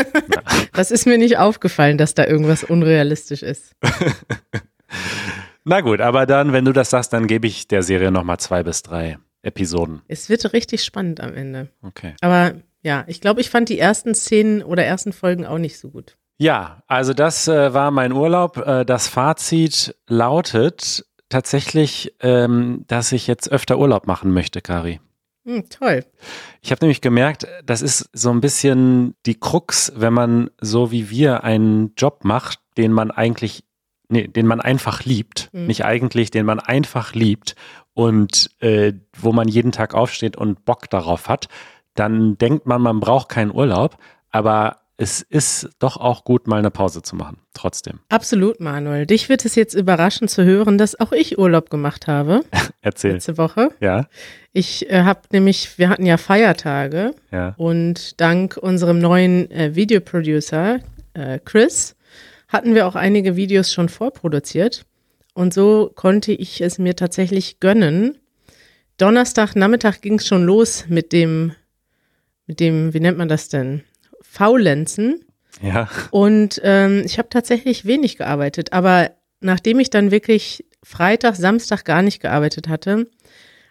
Das 0.74 0.90
ist 0.90 1.06
mir 1.06 1.18
nicht 1.18 1.36
aufgefallen, 1.36 1.98
dass 1.98 2.14
da 2.14 2.24
irgendwas 2.24 2.64
unrealistisch 2.64 3.42
ist. 3.42 3.76
Na 5.64 5.82
gut, 5.82 6.00
aber 6.00 6.24
dann, 6.24 6.54
wenn 6.54 6.64
du 6.64 6.72
das 6.72 6.88
sagst, 6.88 7.12
dann 7.12 7.26
gebe 7.26 7.46
ich 7.46 7.68
der 7.68 7.82
Serie 7.82 8.10
nochmal 8.10 8.38
zwei 8.38 8.62
bis 8.62 8.82
drei 8.82 9.18
Episoden. 9.42 10.00
Es 10.08 10.30
wird 10.30 10.50
richtig 10.54 10.82
spannend 10.82 11.20
am 11.20 11.34
Ende. 11.34 11.68
Okay. 11.82 12.14
Aber 12.22 12.54
ja, 12.82 13.04
ich 13.06 13.20
glaube, 13.20 13.40
ich 13.40 13.50
fand 13.50 13.68
die 13.68 13.78
ersten 13.78 14.14
Szenen 14.14 14.62
oder 14.62 14.84
ersten 14.84 15.12
Folgen 15.12 15.46
auch 15.46 15.58
nicht 15.58 15.78
so 15.78 15.90
gut. 15.90 16.16
Ja, 16.38 16.82
also 16.88 17.14
das 17.14 17.46
äh, 17.48 17.72
war 17.72 17.90
mein 17.90 18.12
Urlaub. 18.12 18.56
Äh, 18.58 18.84
das 18.84 19.06
Fazit 19.08 19.94
lautet 20.08 21.04
tatsächlich, 21.28 22.14
ähm, 22.20 22.84
dass 22.88 23.12
ich 23.12 23.26
jetzt 23.26 23.50
öfter 23.50 23.78
Urlaub 23.78 24.06
machen 24.06 24.32
möchte, 24.32 24.60
Kari. 24.60 25.00
Hm, 25.44 25.68
toll. 25.68 26.04
Ich 26.60 26.70
habe 26.70 26.84
nämlich 26.84 27.00
gemerkt, 27.00 27.46
das 27.64 27.82
ist 27.82 28.08
so 28.12 28.30
ein 28.30 28.40
bisschen 28.40 29.14
die 29.26 29.38
Krux, 29.38 29.92
wenn 29.96 30.12
man 30.12 30.50
so 30.60 30.90
wie 30.92 31.10
wir 31.10 31.42
einen 31.42 31.94
Job 31.96 32.24
macht, 32.24 32.60
den 32.76 32.92
man 32.92 33.10
eigentlich, 33.10 33.64
nee, 34.08 34.28
den 34.28 34.46
man 34.46 34.60
einfach 34.60 35.04
liebt, 35.04 35.48
Mhm. 35.52 35.66
nicht 35.66 35.84
eigentlich, 35.84 36.30
den 36.30 36.46
man 36.46 36.60
einfach 36.60 37.14
liebt 37.14 37.56
und 37.94 38.50
äh, 38.60 38.92
wo 39.16 39.32
man 39.32 39.48
jeden 39.48 39.72
Tag 39.72 39.94
aufsteht 39.94 40.36
und 40.36 40.64
Bock 40.64 40.88
darauf 40.90 41.28
hat, 41.28 41.48
dann 41.94 42.38
denkt 42.38 42.66
man, 42.66 42.80
man 42.82 43.00
braucht 43.00 43.28
keinen 43.28 43.52
Urlaub, 43.52 43.96
aber 44.30 44.78
es 44.96 45.20
ist 45.22 45.70
doch 45.78 45.96
auch 45.96 46.24
gut, 46.24 46.46
mal 46.46 46.58
eine 46.58 46.70
Pause 46.70 47.02
zu 47.02 47.16
machen, 47.16 47.38
trotzdem. 47.54 48.00
Absolut, 48.08 48.60
Manuel. 48.60 49.06
Dich 49.06 49.28
wird 49.28 49.44
es 49.44 49.54
jetzt 49.54 49.74
überraschen 49.74 50.28
zu 50.28 50.44
hören, 50.44 50.78
dass 50.78 50.98
auch 51.00 51.12
ich 51.12 51.38
Urlaub 51.38 51.70
gemacht 51.70 52.06
habe 52.06 52.42
Erzähl. 52.82 53.14
letzte 53.14 53.36
Woche. 53.36 53.70
Ja, 53.80 54.06
Ich 54.52 54.88
äh, 54.90 55.02
habe 55.02 55.22
nämlich, 55.32 55.78
wir 55.78 55.88
hatten 55.88 56.06
ja 56.06 56.18
Feiertage 56.18 57.14
ja. 57.32 57.54
und 57.56 58.20
dank 58.20 58.56
unserem 58.56 59.00
neuen 59.00 59.50
äh, 59.50 59.74
Videoproducer 59.74 60.80
äh, 61.14 61.38
Chris 61.44 61.96
hatten 62.48 62.74
wir 62.74 62.86
auch 62.86 62.94
einige 62.94 63.34
Videos 63.34 63.72
schon 63.72 63.88
vorproduziert 63.88 64.84
und 65.34 65.54
so 65.54 65.90
konnte 65.94 66.32
ich 66.32 66.60
es 66.60 66.78
mir 66.78 66.94
tatsächlich 66.94 67.60
gönnen. 67.60 68.18
Donnerstag 68.98 69.56
Nachmittag 69.56 70.02
ging 70.02 70.18
es 70.18 70.26
schon 70.26 70.44
los 70.44 70.84
mit 70.88 71.12
dem, 71.12 71.54
mit 72.46 72.60
dem, 72.60 72.94
wie 72.94 73.00
nennt 73.00 73.18
man 73.18 73.28
das 73.28 73.48
denn? 73.48 73.82
Faulenzen. 74.20 75.24
Ja, 75.60 75.88
Und 76.10 76.60
ähm, 76.64 77.02
ich 77.04 77.18
habe 77.18 77.28
tatsächlich 77.28 77.84
wenig 77.84 78.16
gearbeitet, 78.16 78.72
aber 78.72 79.10
nachdem 79.40 79.78
ich 79.80 79.90
dann 79.90 80.10
wirklich 80.10 80.64
Freitag, 80.82 81.36
Samstag 81.36 81.84
gar 81.84 82.02
nicht 82.02 82.20
gearbeitet 82.20 82.68
hatte, 82.68 83.08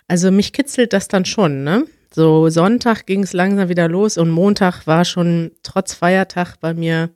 also 0.07 0.31
mich 0.31 0.53
kitzelt 0.53 0.93
das 0.93 1.07
dann 1.07 1.25
schon, 1.25 1.63
ne? 1.63 1.85
So 2.13 2.49
Sonntag 2.49 3.05
ging 3.05 3.23
es 3.23 3.31
langsam 3.33 3.69
wieder 3.69 3.87
los 3.87 4.17
und 4.17 4.29
Montag 4.29 4.85
war 4.85 5.05
schon 5.05 5.51
trotz 5.63 5.93
Feiertag 5.93 6.57
bei 6.59 6.73
mir 6.73 7.09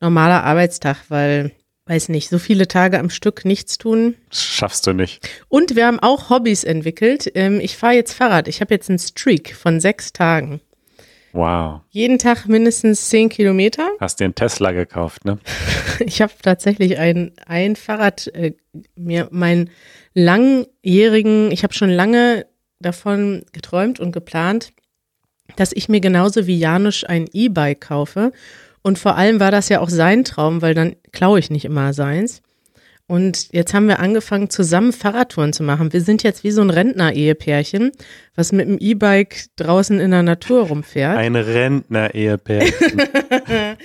normaler 0.00 0.44
Arbeitstag, 0.44 0.96
weil, 1.08 1.52
weiß 1.86 2.08
nicht, 2.08 2.28
so 2.28 2.38
viele 2.38 2.68
Tage 2.68 3.00
am 3.00 3.10
Stück 3.10 3.44
nichts 3.44 3.78
tun. 3.78 4.14
das 4.30 4.42
schaffst 4.42 4.86
du 4.86 4.92
nicht. 4.92 5.28
Und 5.48 5.74
wir 5.74 5.86
haben 5.86 5.98
auch 5.98 6.30
Hobbys 6.30 6.62
entwickelt. 6.62 7.30
Ähm, 7.34 7.58
ich 7.60 7.76
fahre 7.76 7.94
jetzt 7.94 8.12
Fahrrad. 8.12 8.46
Ich 8.46 8.60
habe 8.60 8.72
jetzt 8.72 8.88
einen 8.88 9.00
Streak 9.00 9.54
von 9.56 9.80
sechs 9.80 10.12
Tagen. 10.12 10.60
Wow. 11.32 11.80
Jeden 11.90 12.18
Tag 12.18 12.46
mindestens 12.46 13.08
zehn 13.08 13.28
Kilometer. 13.28 13.88
Hast 14.00 14.20
dir 14.20 14.24
einen 14.24 14.34
Tesla 14.34 14.72
gekauft, 14.72 15.24
ne? 15.24 15.38
Ich 16.00 16.20
habe 16.20 16.32
tatsächlich 16.42 16.98
ein, 16.98 17.32
ein 17.46 17.76
Fahrrad, 17.76 18.26
äh, 18.34 18.52
mir 18.96 19.28
meinen 19.30 19.70
langjährigen, 20.14 21.50
ich 21.52 21.62
habe 21.62 21.74
schon 21.74 21.90
lange 21.90 22.46
davon 22.80 23.44
geträumt 23.52 24.00
und 24.00 24.12
geplant, 24.12 24.72
dass 25.56 25.72
ich 25.72 25.88
mir 25.88 26.00
genauso 26.00 26.46
wie 26.46 26.58
Janusz 26.58 27.04
ein 27.04 27.26
E-Bike 27.32 27.80
kaufe. 27.80 28.32
Und 28.82 28.98
vor 28.98 29.16
allem 29.16 29.38
war 29.38 29.50
das 29.50 29.68
ja 29.68 29.80
auch 29.80 29.90
sein 29.90 30.24
Traum, 30.24 30.60
weil 30.60 30.74
dann 30.74 30.96
klaue 31.12 31.38
ich 31.38 31.50
nicht 31.50 31.64
immer 31.64 31.92
seins. 31.92 32.42
Und 33.12 33.52
jetzt 33.52 33.74
haben 33.74 33.88
wir 33.88 33.98
angefangen, 33.98 34.48
zusammen 34.48 34.90
Fahrradtouren 34.90 35.52
zu 35.52 35.62
machen. 35.62 35.92
Wir 35.92 36.00
sind 36.00 36.22
jetzt 36.22 36.44
wie 36.44 36.50
so 36.50 36.62
ein 36.62 36.70
Rentner-Ehepärchen, 36.70 37.92
was 38.34 38.52
mit 38.52 38.66
dem 38.66 38.78
E-Bike 38.78 39.48
draußen 39.56 40.00
in 40.00 40.12
der 40.12 40.22
Natur 40.22 40.68
rumfährt. 40.68 41.18
Ein 41.18 41.36
Rentner-Ehepaar. 41.36 42.62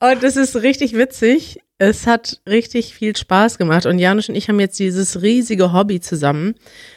Und 0.00 0.22
das 0.22 0.36
ist 0.36 0.56
richtig 0.56 0.92
witzig. 0.92 1.58
Es 1.78 2.06
hat 2.06 2.42
richtig 2.46 2.94
viel 2.94 3.16
Spaß 3.16 3.56
gemacht. 3.56 3.86
Und 3.86 3.98
Janusz 3.98 4.28
und 4.28 4.34
ich 4.34 4.50
haben 4.50 4.60
jetzt 4.60 4.78
dieses 4.78 5.22
riesige 5.22 5.72
Hobby 5.72 6.00
zusammen, 6.00 6.54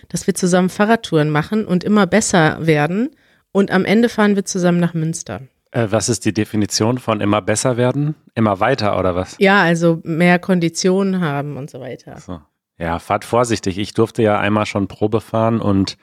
dass 0.10 0.28
wir 0.28 0.36
zusammen 0.36 0.68
Fahrradtouren 0.68 1.30
machen 1.30 1.66
und 1.66 1.86
immer 1.86 2.08
besser 2.08 2.58
werden. 2.60 3.12
Und 3.54 3.72
am 3.72 3.86
Ende 3.86 4.10
fahren 4.10 4.36
wir 4.36 4.44
zusammen 4.44 4.82
nach 4.82 4.94
Münster. 4.94 5.44
Äh, 5.72 5.88
was 5.90 6.10
ist 6.10 6.26
die 6.26 6.34
Definition 6.34 6.98
von 6.98 7.22
immer 7.22 7.42
besser 7.42 7.78
werden? 7.78 8.16
Immer 8.36 8.60
weiter 8.60 8.98
oder 8.98 9.16
was? 9.16 9.36
Ja, 9.40 9.62
also 9.64 10.00
mehr 10.04 10.40
Konditionen 10.40 11.22
haben 11.22 11.58
und 11.58 11.70
so 11.70 11.80
weiter. 11.80 12.20
So. 12.20 12.42
Ja, 12.78 12.98
fahrt 13.00 13.26
vorsichtig. 13.26 13.78
Ich 13.78 13.94
durfte 13.94 14.22
ja 14.24 14.40
einmal 14.40 14.66
schon 14.66 14.88
Probe 14.88 15.22
fahren 15.22 15.60
und 15.62 15.98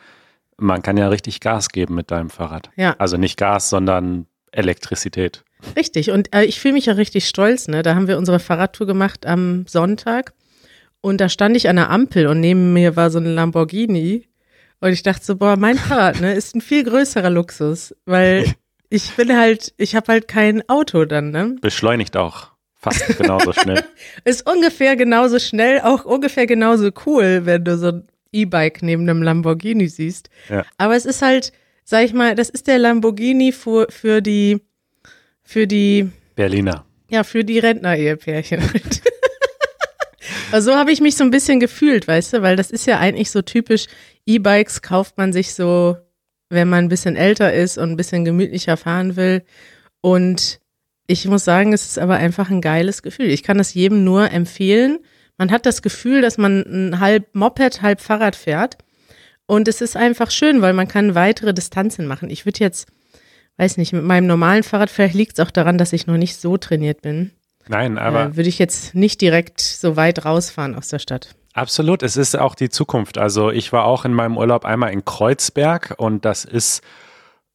Man 0.58 0.82
kann 0.82 0.96
ja 0.96 1.08
richtig 1.08 1.40
Gas 1.40 1.68
geben 1.68 1.94
mit 1.94 2.11
deinem 2.11 2.30
Fahrrad. 2.30 2.70
Ja. 2.76 2.94
Also 2.99 3.18
nicht 3.18 3.37
Gas, 3.37 3.68
sondern 3.68 4.25
Elektrizität. 4.52 5.44
Richtig. 5.76 6.11
Und 6.11 6.35
äh, 6.35 6.44
ich 6.44 6.61
fühle 6.61 6.73
mich 6.75 6.87
ja 6.87 6.94
richtig 6.94 7.28
stolz, 7.28 7.68
ne? 7.68 7.82
Da 7.82 7.94
haben 7.94 8.08
wir 8.08 8.16
unsere 8.16 8.38
Fahrradtour 8.38 8.87
gemacht 8.87 9.26
am 9.26 9.66
Sonntag. 9.66 10.32
Und 11.02 11.20
da 11.20 11.28
stand 11.28 11.56
ich 11.58 11.68
an 11.68 11.76
der 11.76 11.90
Ampel 11.90 12.26
und 12.26 12.40
neben 12.40 12.73
mir 12.73 12.96
war 12.96 13.11
so 13.11 13.18
ein 13.18 13.26
Lamborghini. 13.26 14.28
Und 14.80 14.92
ich 14.92 15.02
dachte 15.02 15.25
so, 15.25 15.37
boah, 15.37 15.56
mein 15.56 15.76
Fahrrad, 15.76 16.20
ne, 16.23 16.32
ist 16.32 16.54
ein 16.54 16.62
viel 16.62 16.85
größerer 16.85 17.30
Luxus, 17.30 17.94
weil 18.06 18.54
ich 18.88 19.10
bin 19.12 19.36
halt, 19.36 19.74
ich 19.76 19.94
habe 19.94 20.12
halt 20.12 20.28
kein 20.28 20.68
Auto 20.68 21.04
dann, 21.04 21.30
ne? 21.30 21.56
Beschleunigt 21.60 22.16
auch 22.16 22.56
fast 22.74 23.18
genauso 23.18 23.52
schnell. 23.52 23.84
Ist 24.24 24.48
ungefähr 24.48 24.96
genauso 24.96 25.38
schnell, 25.38 25.80
auch 25.80 26.04
ungefähr 26.04 26.46
genauso 26.46 26.90
cool, 27.06 27.42
wenn 27.44 27.64
du 27.64 27.76
so 27.76 27.88
ein 27.88 28.08
E-Bike 28.32 28.82
neben 28.82 29.02
einem 29.02 29.22
Lamborghini 29.22 29.88
siehst. 29.88 30.30
Ja. 30.48 30.64
Aber 30.78 30.94
es 30.94 31.06
ist 31.06 31.22
halt, 31.22 31.52
sag 31.84 32.04
ich 32.04 32.12
mal, 32.12 32.34
das 32.34 32.50
ist 32.50 32.66
der 32.66 32.78
Lamborghini 32.78 33.52
für, 33.52 33.86
für 33.90 34.20
die, 34.20 34.60
für 35.42 35.66
die, 35.66 36.10
Berliner. 36.34 36.84
ja, 37.08 37.24
für 37.24 37.44
die 37.44 37.58
Rentner-Ehepärchen. 37.58 38.60
halt. 38.60 39.02
also 40.52 40.72
so 40.72 40.76
habe 40.76 40.92
ich 40.92 41.00
mich 41.00 41.16
so 41.16 41.24
ein 41.24 41.30
bisschen 41.30 41.60
gefühlt, 41.60 42.06
weißt 42.06 42.34
du, 42.34 42.42
weil 42.42 42.56
das 42.56 42.70
ist 42.70 42.86
ja 42.86 42.98
eigentlich 42.98 43.30
so 43.30 43.42
typisch, 43.42 43.86
E-Bikes 44.26 44.82
kauft 44.82 45.16
man 45.16 45.32
sich 45.32 45.54
so, 45.54 45.96
wenn 46.48 46.68
man 46.68 46.84
ein 46.84 46.88
bisschen 46.88 47.16
älter 47.16 47.52
ist 47.52 47.78
und 47.78 47.90
ein 47.90 47.96
bisschen 47.96 48.24
gemütlicher 48.24 48.76
fahren 48.76 49.16
will. 49.16 49.42
Und 50.00 50.60
ich 51.06 51.26
muss 51.26 51.44
sagen, 51.44 51.72
es 51.72 51.86
ist 51.86 51.98
aber 51.98 52.16
einfach 52.16 52.50
ein 52.50 52.60
geiles 52.60 53.02
Gefühl. 53.02 53.26
Ich 53.26 53.42
kann 53.42 53.58
das 53.58 53.74
jedem 53.74 54.04
nur 54.04 54.30
empfehlen. 54.30 54.98
Man 55.38 55.50
hat 55.50 55.66
das 55.66 55.82
Gefühl, 55.82 56.22
dass 56.22 56.38
man 56.38 56.62
ein 56.62 57.00
halb 57.00 57.34
Moped, 57.34 57.82
halb 57.82 58.00
Fahrrad 58.00 58.36
fährt. 58.36 58.78
Und 59.46 59.68
es 59.68 59.80
ist 59.80 59.96
einfach 59.96 60.30
schön, 60.30 60.62
weil 60.62 60.72
man 60.72 60.88
kann 60.88 61.14
weitere 61.14 61.54
Distanzen 61.54 62.06
machen. 62.06 62.30
Ich 62.30 62.46
würde 62.46 62.60
jetzt, 62.60 62.88
weiß 63.58 63.76
nicht, 63.76 63.92
mit 63.92 64.02
meinem 64.02 64.26
normalen 64.26 64.64
Fahrrad, 64.64 64.90
vielleicht 64.90 65.14
liegt 65.14 65.38
es 65.38 65.44
auch 65.44 65.50
daran, 65.50 65.78
dass 65.78 65.92
ich 65.92 66.06
noch 66.06 66.16
nicht 66.16 66.40
so 66.40 66.56
trainiert 66.56 67.02
bin. 67.02 67.30
Nein, 67.68 67.98
aber 67.98 68.24
äh, 68.24 68.36
würde 68.36 68.48
ich 68.48 68.58
jetzt 68.58 68.94
nicht 68.94 69.20
direkt 69.20 69.60
so 69.60 69.96
weit 69.96 70.24
rausfahren 70.24 70.74
aus 70.74 70.88
der 70.88 70.98
Stadt. 70.98 71.34
Absolut, 71.56 72.02
es 72.02 72.18
ist 72.18 72.38
auch 72.38 72.54
die 72.54 72.68
Zukunft. 72.68 73.16
Also 73.16 73.50
ich 73.50 73.72
war 73.72 73.86
auch 73.86 74.04
in 74.04 74.12
meinem 74.12 74.36
Urlaub 74.36 74.66
einmal 74.66 74.92
in 74.92 75.06
Kreuzberg 75.06 75.94
und 75.96 76.26
das 76.26 76.44
ist 76.44 76.82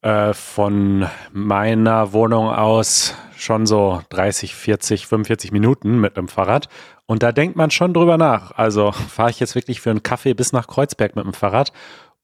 äh, 0.01 0.33
von 0.33 1.05
meiner 1.31 2.11
Wohnung 2.11 2.49
aus 2.49 3.13
schon 3.37 3.67
so 3.67 4.01
30, 4.09 4.55
40, 4.55 5.05
45 5.05 5.51
Minuten 5.51 6.01
mit 6.01 6.17
einem 6.17 6.29
Fahrrad. 6.29 6.67
Und 7.05 7.21
da 7.21 7.31
denkt 7.31 7.55
man 7.57 7.69
schon 7.69 7.93
drüber 7.93 8.17
nach. 8.17 8.53
Also 8.57 8.91
fahre 8.91 9.29
ich 9.29 9.39
jetzt 9.39 9.53
wirklich 9.53 9.81
für 9.81 9.91
einen 9.91 10.01
Kaffee 10.01 10.33
bis 10.33 10.51
nach 10.51 10.65
Kreuzberg 10.65 11.15
mit 11.15 11.25
dem 11.25 11.33
Fahrrad. 11.33 11.71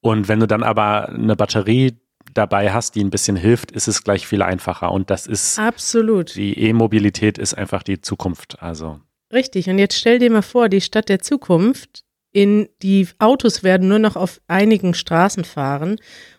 Und 0.00 0.26
wenn 0.26 0.40
du 0.40 0.48
dann 0.48 0.64
aber 0.64 1.10
eine 1.10 1.36
Batterie 1.36 1.96
dabei 2.34 2.72
hast, 2.72 2.96
die 2.96 3.04
ein 3.04 3.10
bisschen 3.10 3.36
hilft, 3.36 3.70
ist 3.70 3.86
es 3.86 4.02
gleich 4.02 4.26
viel 4.26 4.42
einfacher. 4.42 4.90
Und 4.90 5.10
das 5.10 5.28
ist, 5.28 5.60
Absolut. 5.60 6.34
die 6.34 6.58
E-Mobilität 6.58 7.38
ist 7.38 7.54
einfach 7.54 7.84
die 7.84 8.00
Zukunft. 8.00 8.60
Also 8.60 8.98
Richtig. 9.32 9.68
Und 9.68 9.78
jetzt 9.78 9.98
stell 9.98 10.18
dir 10.18 10.30
mal 10.30 10.42
vor, 10.42 10.68
die 10.68 10.80
Stadt 10.80 11.08
der 11.08 11.20
Zukunft, 11.20 12.04
in 12.32 12.68
die 12.82 13.08
Autos 13.18 13.62
werden 13.62 13.88
nur 13.88 13.98
noch 13.98 14.16
auf 14.16 14.40
einigen 14.48 14.94
Straßen 14.94 15.44
fahren. 15.44 15.96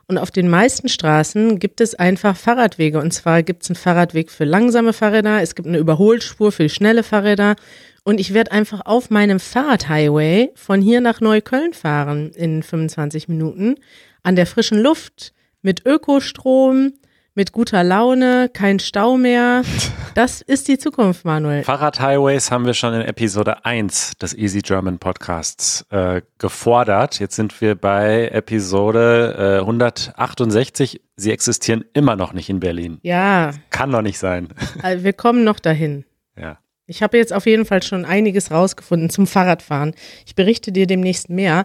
Und 0.07 0.17
auf 0.17 0.31
den 0.31 0.49
meisten 0.49 0.87
Straßen 0.87 1.59
gibt 1.59 1.81
es 1.81 1.93
einfach 1.95 2.35
Fahrradwege. 2.35 2.99
Und 2.99 3.11
zwar 3.11 3.43
gibt 3.43 3.63
es 3.63 3.69
einen 3.69 3.75
Fahrradweg 3.75 4.31
für 4.31 4.45
langsame 4.45 4.93
Fahrräder, 4.93 5.41
es 5.41 5.55
gibt 5.55 5.67
eine 5.67 5.77
Überholspur 5.77 6.51
für 6.51 6.69
schnelle 6.69 7.03
Fahrräder. 7.03 7.55
Und 8.03 8.19
ich 8.19 8.33
werde 8.33 8.51
einfach 8.51 8.85
auf 8.85 9.09
meinem 9.09 9.39
Fahrradhighway 9.39 10.51
von 10.55 10.81
hier 10.81 11.01
nach 11.01 11.21
Neukölln 11.21 11.73
fahren 11.73 12.31
in 12.31 12.63
25 12.63 13.27
Minuten. 13.27 13.75
An 14.23 14.35
der 14.35 14.47
frischen 14.47 14.79
Luft, 14.79 15.33
mit 15.61 15.85
Ökostrom, 15.85 16.93
mit 17.39 17.53
guter 17.53 17.85
Laune, 17.85 18.49
kein 18.51 18.79
Stau 18.79 19.15
mehr. 19.17 19.63
Das 20.15 20.41
ist 20.41 20.67
die 20.67 20.77
Zukunft, 20.77 21.23
Manuel. 21.23 21.63
Fahrradhighways 21.63 22.51
haben 22.51 22.65
wir 22.65 22.73
schon 22.73 22.93
in 22.93 23.01
Episode 23.03 23.63
1 23.63 24.17
des 24.17 24.33
Easy 24.33 24.59
German 24.59 24.97
Podcasts 24.97 25.85
äh, 25.91 26.23
gefordert. 26.39 27.19
Jetzt 27.19 27.35
sind 27.35 27.61
wir 27.61 27.75
bei 27.75 28.27
Episode 28.27 29.59
äh, 29.59 29.61
168. 29.61 30.99
Sie 31.15 31.31
existieren 31.31 31.85
immer 31.93 32.17
noch 32.17 32.33
nicht 32.33 32.49
in 32.49 32.59
Berlin. 32.59 32.97
Ja, 33.03 33.51
Kann 33.69 33.91
doch 33.91 34.01
nicht 34.01 34.19
sein. 34.19 34.49
also 34.81 35.03
wir 35.05 35.13
kommen 35.13 35.45
noch 35.45 35.59
dahin. 35.59 36.03
Ja. 36.37 36.57
Ich 36.85 37.01
habe 37.01 37.17
jetzt 37.17 37.31
auf 37.31 37.45
jeden 37.45 37.63
Fall 37.65 37.81
schon 37.83 38.03
einiges 38.03 38.51
rausgefunden 38.51 39.09
zum 39.09 39.25
Fahrradfahren. 39.25 39.93
Ich 40.25 40.35
berichte 40.35 40.73
dir 40.73 40.87
demnächst 40.87 41.29
mehr. 41.29 41.63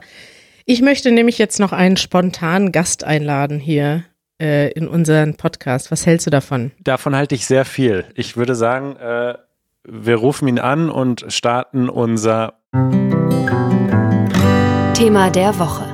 Ich 0.64 0.80
möchte 0.80 1.10
nämlich 1.10 1.38
jetzt 1.38 1.58
noch 1.58 1.72
einen 1.72 1.96
spontanen 1.96 2.70
Gast 2.70 3.02
einladen 3.02 3.58
hier 3.58 4.04
äh, 4.40 4.70
in 4.72 4.88
unseren 4.88 5.36
Podcast. 5.36 5.90
Was 5.90 6.06
hältst 6.06 6.26
du 6.26 6.30
davon? 6.30 6.72
Davon 6.80 7.14
halte 7.14 7.34
ich 7.34 7.46
sehr 7.46 7.64
viel. 7.64 8.04
Ich 8.14 8.36
würde 8.36 8.54
sagen, 8.54 8.96
äh, 8.96 9.34
wir 9.84 10.16
rufen 10.16 10.48
ihn 10.48 10.58
an 10.58 10.90
und 10.90 11.24
starten 11.28 11.88
unser 11.88 12.54
Thema 14.94 15.30
der 15.30 15.58
Woche. 15.58 15.84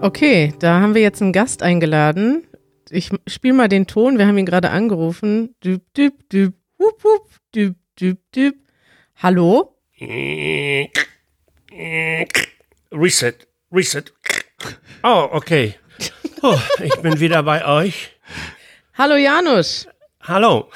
Okay, 0.00 0.54
da 0.60 0.80
haben 0.80 0.94
wir 0.94 1.02
jetzt 1.02 1.22
einen 1.22 1.32
Gast 1.32 1.62
eingeladen. 1.62 2.46
Ich 2.90 3.10
spiele 3.26 3.54
mal 3.54 3.68
den 3.68 3.86
Ton. 3.86 4.18
Wir 4.18 4.26
haben 4.26 4.38
ihn 4.38 4.46
gerade 4.46 4.70
angerufen. 4.70 5.54
Düb, 5.64 5.82
düb, 5.94 6.28
düb, 6.30 6.54
hup, 6.78 7.02
hup, 7.02 7.28
düb, 7.54 7.76
düb, 8.00 8.18
düb. 8.32 8.54
Hallo? 9.16 9.74
Reset, 12.92 13.34
Reset. 13.72 14.04
Oh, 15.02 15.28
okay. 15.32 15.74
Oh, 16.42 16.58
ich 16.82 16.94
bin 16.96 17.20
wieder 17.20 17.42
bei 17.42 17.66
euch. 17.66 18.10
Hallo 18.96 19.16
Janusz. 19.16 19.88
Hallo. 20.20 20.68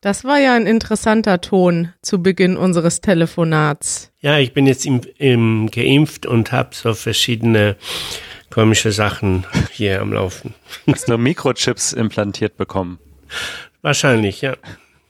Das 0.00 0.24
war 0.24 0.38
ja 0.38 0.54
ein 0.54 0.66
interessanter 0.66 1.40
Ton 1.40 1.92
zu 2.02 2.22
Beginn 2.22 2.56
unseres 2.56 3.00
Telefonats. 3.00 4.12
Ja, 4.20 4.38
ich 4.38 4.52
bin 4.52 4.66
jetzt 4.66 4.86
im, 4.86 5.00
im 5.18 5.70
geimpft 5.70 6.26
und 6.26 6.52
habe 6.52 6.70
so 6.72 6.94
verschiedene 6.94 7.76
komische 8.50 8.92
Sachen 8.92 9.44
hier 9.72 10.00
am 10.00 10.12
Laufen. 10.12 10.54
hast 10.86 11.08
nur 11.08 11.18
Mikrochips 11.18 11.92
implantiert 11.92 12.56
bekommen. 12.56 12.98
Wahrscheinlich, 13.82 14.40
ja. 14.40 14.56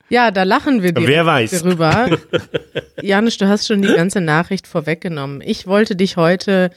Ja, 0.08 0.30
da 0.30 0.44
lachen 0.44 0.82
wir 0.82 0.92
direkt 0.92 1.10
Wer 1.10 1.26
weiß. 1.26 1.62
darüber. 1.62 2.18
Janusz, 3.02 3.36
du 3.36 3.46
hast 3.46 3.66
schon 3.66 3.82
die 3.82 3.92
ganze 3.92 4.22
Nachricht 4.22 4.66
vorweggenommen. 4.66 5.42
Ich 5.44 5.66
wollte 5.66 5.96
dich 5.96 6.16
heute 6.16 6.70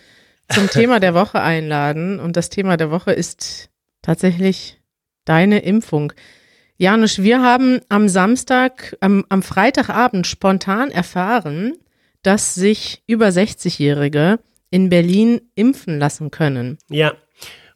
zum 0.52 0.70
Thema 0.72 1.00
der 1.00 1.14
Woche 1.14 1.42
einladen 1.42 2.20
und 2.20 2.38
das 2.38 2.50
Thema 2.50 2.78
der 2.78 2.92
Woche 2.92 3.12
ist 3.12 3.70
tatsächlich 4.02 4.82
deine 5.26 5.60
Impfung. 5.60 6.14
Janusz, 6.78 7.20
wir 7.20 7.42
haben 7.42 7.80
am 7.90 8.10
Samstag, 8.10 8.98
am, 9.02 9.24
am 9.30 9.44
Freitagabend 9.44 10.26
spontan 10.26 10.90
erfahren, 10.90 11.74
dass 12.24 12.56
sich 12.56 13.04
über 13.08 13.28
60-Jährige 13.28 14.40
in 14.72 14.90
Berlin 14.90 15.42
impfen 15.56 16.00
lassen 16.00 16.32
können. 16.32 16.78
Ja. 16.90 17.14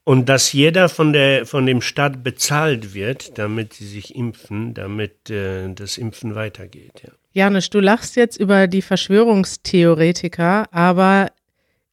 Und 0.04 0.30
dass 0.30 0.54
jeder 0.54 0.88
von 0.88 1.14
der 1.14 1.48
von 1.48 1.66
dem 1.66 1.82
Staat 1.82 2.24
bezahlt 2.24 2.94
wird, 2.94 3.40
damit 3.40 3.74
sie 3.74 3.88
sich 3.88 4.16
impfen, 4.16 4.76
damit 4.76 5.32
äh, 5.32 5.74
das 5.74 5.98
Impfen 5.98 6.36
weitergeht. 6.36 7.02
Ja. 7.04 7.12
Janusz, 7.34 7.70
du 7.70 7.80
lachst 7.80 8.16
jetzt 8.16 8.38
über 8.38 8.68
die 8.68 8.84
Verschwörungstheoretiker, 8.84 10.72
aber 10.72 11.32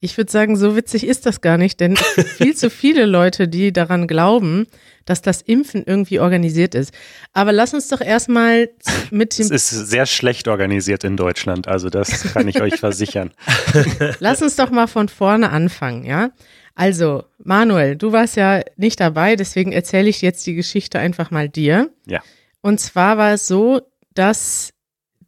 ich 0.02 0.16
würde 0.16 0.32
sagen, 0.32 0.56
so 0.56 0.74
witzig 0.74 1.06
ist 1.06 1.26
das 1.26 1.40
gar 1.40 1.56
nicht, 1.56 1.78
denn 1.78 1.96
es 2.16 2.32
viel 2.36 2.56
zu 2.56 2.70
viele 2.70 3.06
Leute, 3.06 3.46
die 3.46 3.72
daran 3.72 4.08
glauben, 4.08 4.66
dass 5.04 5.22
das 5.22 5.42
Impfen 5.42 5.84
irgendwie 5.86 6.18
organisiert 6.18 6.74
ist. 6.74 6.92
Aber 7.32 7.52
lass 7.52 7.72
uns 7.72 7.86
doch 7.86 8.00
erstmal 8.00 8.68
mit 9.12 9.38
Es 9.38 9.48
dem, 9.48 9.54
ist 9.54 9.70
sehr 9.70 10.06
schlecht 10.06 10.48
organisiert 10.48 11.04
in 11.04 11.16
Deutschland, 11.16 11.68
also 11.68 11.88
das 11.88 12.34
kann 12.34 12.48
ich 12.48 12.60
euch 12.60 12.80
versichern. 12.80 13.30
lass 14.18 14.42
uns 14.42 14.56
doch 14.56 14.70
mal 14.70 14.88
von 14.88 15.08
vorne 15.08 15.50
anfangen, 15.50 16.04
ja? 16.04 16.30
Also, 16.74 17.22
Manuel, 17.38 17.94
du 17.94 18.10
warst 18.10 18.34
ja 18.36 18.62
nicht 18.76 18.98
dabei, 18.98 19.36
deswegen 19.36 19.70
erzähle 19.70 20.08
ich 20.08 20.20
jetzt 20.20 20.44
die 20.48 20.54
Geschichte 20.54 20.98
einfach 20.98 21.30
mal 21.30 21.48
dir. 21.48 21.90
Ja. 22.06 22.22
Und 22.60 22.80
zwar 22.80 23.18
war 23.18 23.34
es 23.34 23.46
so, 23.46 23.82
dass 24.14 24.72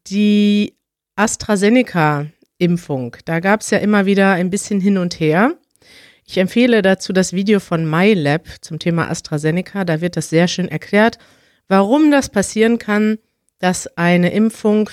die 0.08 0.74
AstraZeneca-Impfung, 2.64 3.16
da 3.24 3.40
gab 3.40 3.61
es 3.61 3.70
ja 3.70 3.79
immer 3.79 4.07
wieder 4.07 4.33
ein 4.33 4.50
bisschen 4.50 4.81
hin 4.81 4.98
und 4.98 5.20
her. 5.20 5.55
Ich 6.27 6.38
empfehle 6.38 6.83
dazu 6.83 7.12
das 7.12 7.33
Video 7.33 7.61
von 7.61 7.88
MyLab 7.88 8.46
zum 8.62 8.79
Thema 8.79 9.11
AstraZeneca. 9.11 9.85
Da 9.85 10.00
wird 10.00 10.16
das 10.16 10.31
sehr 10.31 10.48
schön 10.48 10.68
erklärt, 10.68 11.18
warum 11.68 12.11
das 12.11 12.31
passieren 12.31 12.79
kann, 12.79 13.18
dass 13.59 13.87
eine 13.96 14.33
Impfung 14.33 14.90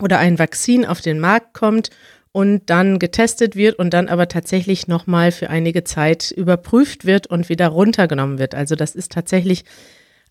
oder 0.00 0.18
ein 0.18 0.38
Vakzin 0.38 0.84
auf 0.84 1.00
den 1.00 1.20
Markt 1.20 1.54
kommt 1.54 1.90
und 2.32 2.70
dann 2.70 2.98
getestet 2.98 3.56
wird 3.56 3.78
und 3.78 3.94
dann 3.94 4.08
aber 4.08 4.28
tatsächlich 4.28 4.88
nochmal 4.88 5.32
für 5.32 5.48
einige 5.48 5.84
Zeit 5.84 6.30
überprüft 6.30 7.04
wird 7.04 7.26
und 7.28 7.48
wieder 7.48 7.68
runtergenommen 7.68 8.38
wird. 8.38 8.54
Also 8.54 8.74
das 8.74 8.94
ist 8.94 9.12
tatsächlich 9.12 9.64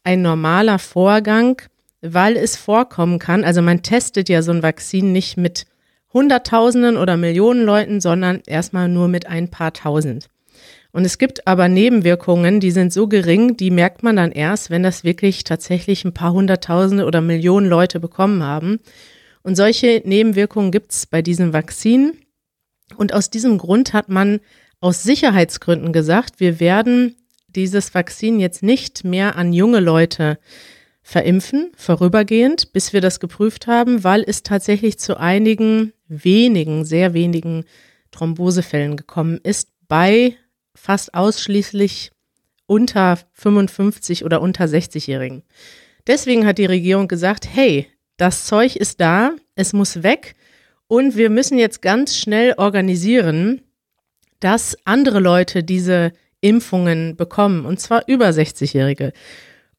ein 0.03 0.21
normaler 0.21 0.80
Vorgang, 0.80 1.62
weil 2.01 2.38
es 2.38 2.56
vorkommen 2.56 3.19
kann. 3.19 3.43
Also 3.43 3.62
man 3.62 3.82
testet 3.82 4.30
ja 4.30 4.41
so 4.41 4.51
ein 4.51 4.63
Vakzin 4.63 5.12
nicht 5.12 5.38
mit 5.38 5.65
Hunderttausenden 6.17 6.97
oder 6.97 7.15
Millionen 7.15 7.63
Leuten, 7.63 8.01
sondern 8.01 8.41
erstmal 8.47 8.89
nur 8.89 9.08
mit 9.08 9.27
ein 9.27 9.51
paar 9.51 9.71
Tausend. 9.71 10.30
Und 10.91 11.06
es 11.06 11.19
gibt 11.19 11.45
aber 11.45 11.67
Nebenwirkungen, 11.67 12.60
die 12.60 12.71
sind 12.71 12.91
so 12.91 13.08
gering, 13.08 13.56
die 13.56 13.69
merkt 13.69 14.01
man 14.01 14.15
dann 14.15 14.32
erst, 14.32 14.71
wenn 14.71 14.82
das 14.82 15.03
wirklich 15.03 15.43
tatsächlich 15.43 16.03
ein 16.06 16.15
paar 16.15 16.34
hunderttausende 16.34 17.06
oder 17.06 17.21
Millionen 17.21 17.69
Leute 17.69 17.99
bekommen 17.99 18.41
haben. 18.41 18.80
Und 19.43 19.56
solche 19.56 20.01
Nebenwirkungen 20.06 20.71
gibt 20.71 20.93
es 20.93 21.06
bei 21.06 21.21
diesem 21.21 21.53
Vakzin. 21.53 22.17
Und 22.95 23.13
aus 23.13 23.30
diesem 23.30 23.60
Grund 23.60 23.93
hat 23.93 24.10
man 24.10 24.39
aus 24.80 25.03
Sicherheitsgründen 25.03 25.93
gesagt, 25.93 26.39
wir 26.39 26.60
werden 26.60 27.15
dieses 27.47 27.93
Vakzin 27.93 28.39
jetzt 28.39 28.63
nicht 28.63 29.03
mehr 29.03 29.36
an 29.36 29.53
junge 29.53 29.82
Leute 29.82 30.39
verimpfen, 31.08 31.72
vorübergehend, 31.78 32.74
bis 32.74 32.91
wir 32.91 33.00
das 33.00 33.22
geprüft 33.22 33.65
haben, 33.65 34.04
weil 34.04 34.26
es 34.28 34.43
tatsächlich 34.43 35.00
zu 35.00 35.17
einigen 35.17 35.93
wenigen, 36.10 36.84
sehr 36.84 37.13
wenigen 37.13 37.63
Thrombosefällen 38.12 38.98
gekommen 38.98 39.39
ist 39.41 39.70
bei 39.88 40.36
fast 40.76 41.13
ausschließlich 41.13 42.12
unter 42.65 43.20
55 43.32 44.26
oder 44.26 44.41
unter 44.41 44.65
60-Jährigen. 44.65 45.43
Deswegen 46.08 46.46
hat 46.46 46.58
die 46.58 46.65
Regierung 46.65 47.08
gesagt, 47.08 47.48
hey, 47.50 47.88
das 48.17 48.43
Zeug 48.46 48.76
ist 48.76 49.00
da, 49.00 49.32
es 49.56 49.72
muss 49.72 50.04
weg 50.04 50.36
und 50.88 51.15
wir 51.15 51.30
müssen 51.30 51.58
jetzt 51.58 51.82
ganz 51.82 52.17
schnell 52.17 52.54
organisieren, 52.58 53.62
dass 54.41 54.78
andere 54.84 55.22
Leute 55.22 55.63
diese 55.63 56.12
Impfungen 56.41 57.15
bekommen, 57.15 57.65
und 57.65 57.80
zwar 57.80 58.04
über 58.08 58.28
60-Jährige. 58.28 59.13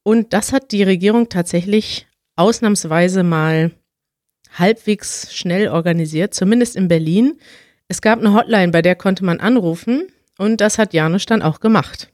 Und 0.08 0.32
das 0.32 0.54
hat 0.54 0.72
die 0.72 0.82
Regierung 0.82 1.28
tatsächlich 1.28 2.06
ausnahmsweise 2.34 3.22
mal 3.22 3.72
halbwegs 4.54 5.36
schnell 5.36 5.68
organisiert, 5.68 6.32
zumindest 6.32 6.76
in 6.76 6.88
Berlin. 6.88 7.38
Es 7.88 8.00
gab 8.00 8.18
eine 8.18 8.32
Hotline, 8.32 8.72
bei 8.72 8.80
der 8.80 8.96
konnte 8.96 9.22
man 9.22 9.38
anrufen 9.38 10.06
und 10.38 10.62
das 10.62 10.78
hat 10.78 10.94
Janusz 10.94 11.26
dann 11.26 11.42
auch 11.42 11.60
gemacht. 11.60 12.10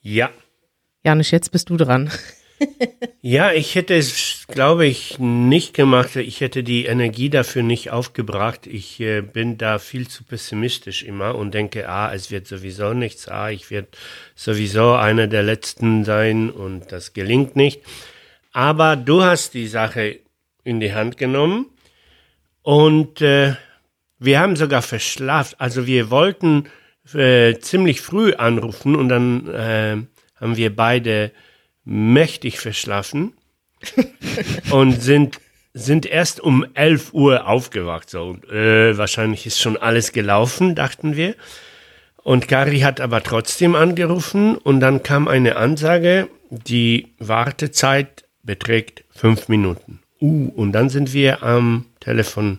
Ja. 0.00 0.30
Janusz, 1.04 1.30
jetzt 1.30 1.52
bist 1.52 1.70
du 1.70 1.76
dran. 1.76 2.10
Ja, 3.20 3.52
ich 3.52 3.74
hätte 3.74 3.94
es, 3.94 4.46
glaube 4.48 4.86
ich, 4.86 5.18
nicht 5.18 5.74
gemacht. 5.74 6.16
Ich 6.16 6.40
hätte 6.40 6.62
die 6.62 6.86
Energie 6.86 7.30
dafür 7.30 7.62
nicht 7.62 7.90
aufgebracht. 7.90 8.66
Ich 8.66 9.00
äh, 9.00 9.20
bin 9.20 9.58
da 9.58 9.78
viel 9.78 10.08
zu 10.08 10.24
pessimistisch 10.24 11.02
immer 11.02 11.34
und 11.34 11.54
denke, 11.54 11.88
ah, 11.88 12.12
es 12.12 12.30
wird 12.30 12.46
sowieso 12.46 12.94
nichts. 12.94 13.28
Ah, 13.28 13.50
ich 13.50 13.70
werde 13.70 13.88
sowieso 14.34 14.94
einer 14.94 15.26
der 15.26 15.42
Letzten 15.42 16.04
sein 16.04 16.50
und 16.50 16.92
das 16.92 17.12
gelingt 17.12 17.56
nicht. 17.56 17.80
Aber 18.52 18.96
du 18.96 19.22
hast 19.22 19.54
die 19.54 19.68
Sache 19.68 20.20
in 20.64 20.80
die 20.80 20.94
Hand 20.94 21.16
genommen 21.16 21.66
und 22.62 23.20
äh, 23.20 23.54
wir 24.18 24.40
haben 24.40 24.56
sogar 24.56 24.82
verschlafen. 24.82 25.54
Also 25.58 25.86
wir 25.86 26.10
wollten 26.10 26.68
äh, 27.14 27.58
ziemlich 27.58 28.00
früh 28.00 28.34
anrufen 28.34 28.96
und 28.96 29.08
dann 29.08 29.48
äh, 29.48 29.96
haben 30.40 30.56
wir 30.56 30.74
beide 30.74 31.30
mächtig 31.88 32.60
verschlafen 32.60 33.32
und 34.70 35.02
sind, 35.02 35.40
sind 35.72 36.04
erst 36.06 36.40
um 36.40 36.66
11 36.74 37.14
Uhr 37.14 37.48
aufgewacht. 37.48 38.10
So, 38.10 38.24
und, 38.24 38.44
äh, 38.50 38.96
wahrscheinlich 38.98 39.46
ist 39.46 39.58
schon 39.58 39.76
alles 39.76 40.12
gelaufen, 40.12 40.74
dachten 40.74 41.16
wir. 41.16 41.34
Und 42.22 42.46
Kari 42.46 42.80
hat 42.80 43.00
aber 43.00 43.22
trotzdem 43.22 43.74
angerufen 43.74 44.56
und 44.56 44.80
dann 44.80 45.02
kam 45.02 45.28
eine 45.28 45.56
Ansage, 45.56 46.28
die 46.50 47.08
Wartezeit 47.18 48.24
beträgt 48.42 49.04
fünf 49.10 49.48
Minuten. 49.48 50.00
Uh, 50.20 50.52
und 50.56 50.72
dann 50.72 50.88
sind 50.88 51.12
wir 51.12 51.42
am 51.42 51.86
Telefon 52.00 52.58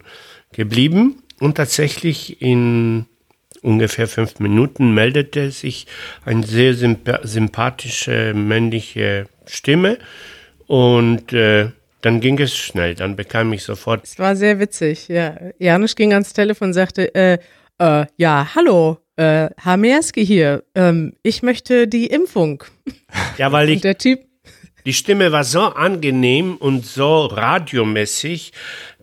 geblieben 0.54 1.22
und 1.39 1.56
tatsächlich 1.56 2.42
in 2.42 3.06
ungefähr 3.62 4.08
fünf 4.08 4.39
Minuten 4.39 4.93
meldete 4.93 5.52
sich 5.52 5.88
eine 6.26 6.45
sehr 6.45 6.74
symp 6.74 7.19
sympathische 7.24 8.34
männliche 8.34 9.28
Stimme 9.45 9.98
und 10.67 11.34
äh, 11.34 11.69
dann 12.02 12.22
ging 12.22 12.39
es 12.39 12.56
schnell, 12.56 12.95
dann 12.95 13.15
bekam 13.15 13.52
ich 13.54 13.63
sofort. 13.63 14.06
Es 14.06 14.19
war 14.19 14.36
sehr 14.36 14.60
witzig, 14.60 15.08
ja. 15.10 15.36
Janusz 15.58 15.95
ging 15.95 16.13
ans 16.13 16.32
Telefon 16.34 16.69
und 16.69 16.74
sagte, 16.74 17.13
äh, 17.13 17.39
äh, 17.80 18.06
ja, 18.17 18.48
hallo, 18.56 19.00
äh, 19.15 19.50
Hamerski 19.63 20.26
hier, 20.26 20.63
ähm, 20.76 21.13
ich 21.24 21.43
möchte 21.43 21.88
die 21.88 22.08
Impfung. 22.08 22.63
Ja, 23.38 23.52
weil 23.52 23.69
ich. 23.72 23.82
Der 23.82 23.98
Typ. 23.98 24.22
Die 24.86 24.93
Stimme 24.93 25.32
war 25.32 25.43
so 25.43 25.62
angenehm 25.62 26.56
und 26.56 26.86
so 26.86 27.26
radiomäßig, 27.26 28.54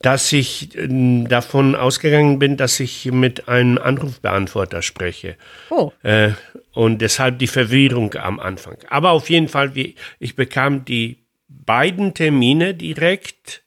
dass 0.07 0.33
ich 0.33 0.77
äh, 0.77 1.25
davon 1.25 1.75
ausgegangen 1.75 2.38
bin, 2.38 2.57
dass 2.57 2.79
ich 2.79 3.07
mit 3.07 3.49
einem 3.49 3.77
Anrufbeantworter 3.77 4.81
spreche. 4.81 5.37
Oh. 5.69 5.90
Äh, 6.05 6.31
und 6.73 7.03
deshalb 7.03 7.40
die 7.40 7.49
Verwirrung 7.49 8.14
am 8.14 8.38
Anfang. 8.38 8.77
Aber 8.88 9.11
auf 9.11 9.29
jeden 9.31 9.49
Fall, 9.49 9.75
wie, 9.75 9.97
ich 10.21 10.37
bekam 10.37 10.85
die 10.85 11.27
beiden 11.49 12.14
Termine 12.14 12.73
direkt 12.75 13.64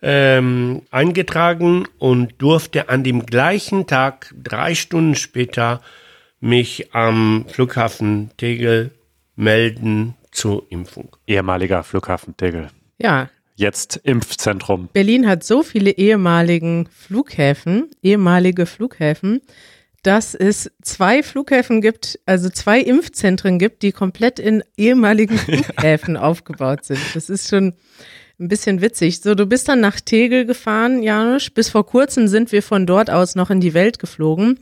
ähm, 0.00 0.82
eingetragen 0.92 1.88
und 1.98 2.40
durfte 2.40 2.88
an 2.88 3.02
dem 3.02 3.26
gleichen 3.26 3.88
Tag, 3.88 4.32
drei 4.40 4.76
Stunden 4.76 5.16
später, 5.16 5.82
mich 6.38 6.94
am 6.94 7.46
Flughafen 7.48 8.30
Tegel 8.36 8.92
melden 9.34 10.14
zur 10.30 10.70
Impfung. 10.70 11.16
Ehemaliger 11.26 11.82
Flughafen 11.82 12.36
Tegel. 12.36 12.68
Ja, 12.96 13.28
jetzt 13.54 13.96
Impfzentrum. 14.02 14.88
Berlin 14.92 15.26
hat 15.26 15.44
so 15.44 15.62
viele 15.62 15.90
ehemaligen 15.90 16.88
Flughäfen, 16.90 17.90
ehemalige 18.02 18.66
Flughäfen, 18.66 19.40
dass 20.02 20.34
es 20.34 20.70
zwei 20.82 21.22
Flughäfen 21.22 21.80
gibt, 21.80 22.20
also 22.26 22.50
zwei 22.50 22.80
Impfzentren 22.80 23.58
gibt, 23.58 23.82
die 23.82 23.92
komplett 23.92 24.38
in 24.38 24.62
ehemaligen 24.76 25.38
Flughäfen 25.38 26.16
aufgebaut 26.16 26.84
sind. 26.84 27.00
Das 27.14 27.30
ist 27.30 27.48
schon 27.48 27.74
ein 28.38 28.48
bisschen 28.48 28.80
witzig. 28.80 29.20
So, 29.20 29.34
du 29.34 29.46
bist 29.46 29.68
dann 29.68 29.80
nach 29.80 30.00
Tegel 30.00 30.44
gefahren, 30.44 31.02
Janusz. 31.02 31.50
Bis 31.50 31.68
vor 31.70 31.86
kurzem 31.86 32.28
sind 32.28 32.52
wir 32.52 32.62
von 32.62 32.86
dort 32.86 33.08
aus 33.08 33.34
noch 33.34 33.50
in 33.50 33.60
die 33.60 33.74
Welt 33.74 33.98
geflogen. 33.98 34.58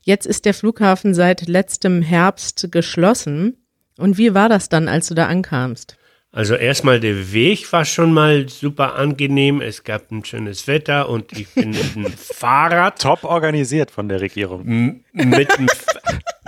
Jetzt 0.00 0.26
ist 0.26 0.44
der 0.44 0.54
Flughafen 0.54 1.14
seit 1.14 1.48
letztem 1.48 2.02
Herbst 2.02 2.68
geschlossen. 2.70 3.56
Und 3.98 4.18
wie 4.18 4.34
war 4.34 4.48
das 4.48 4.68
dann, 4.68 4.88
als 4.88 5.08
du 5.08 5.14
da 5.14 5.26
ankamst? 5.26 5.96
Also 6.36 6.54
erstmal 6.54 7.00
der 7.00 7.32
Weg 7.32 7.72
war 7.72 7.86
schon 7.86 8.12
mal 8.12 8.46
super 8.50 8.96
angenehm. 8.96 9.62
Es 9.62 9.84
gab 9.84 10.10
ein 10.12 10.22
schönes 10.22 10.66
Wetter 10.66 11.08
und 11.08 11.32
ich 11.32 11.48
bin 11.48 11.70
mit 11.70 11.94
dem 11.94 12.06
Fahrrad. 12.18 13.00
Top 13.00 13.24
organisiert 13.24 13.90
von 13.90 14.10
der 14.10 14.20
Regierung. 14.20 15.00
Mit 15.14 15.48
dem, 15.56 15.66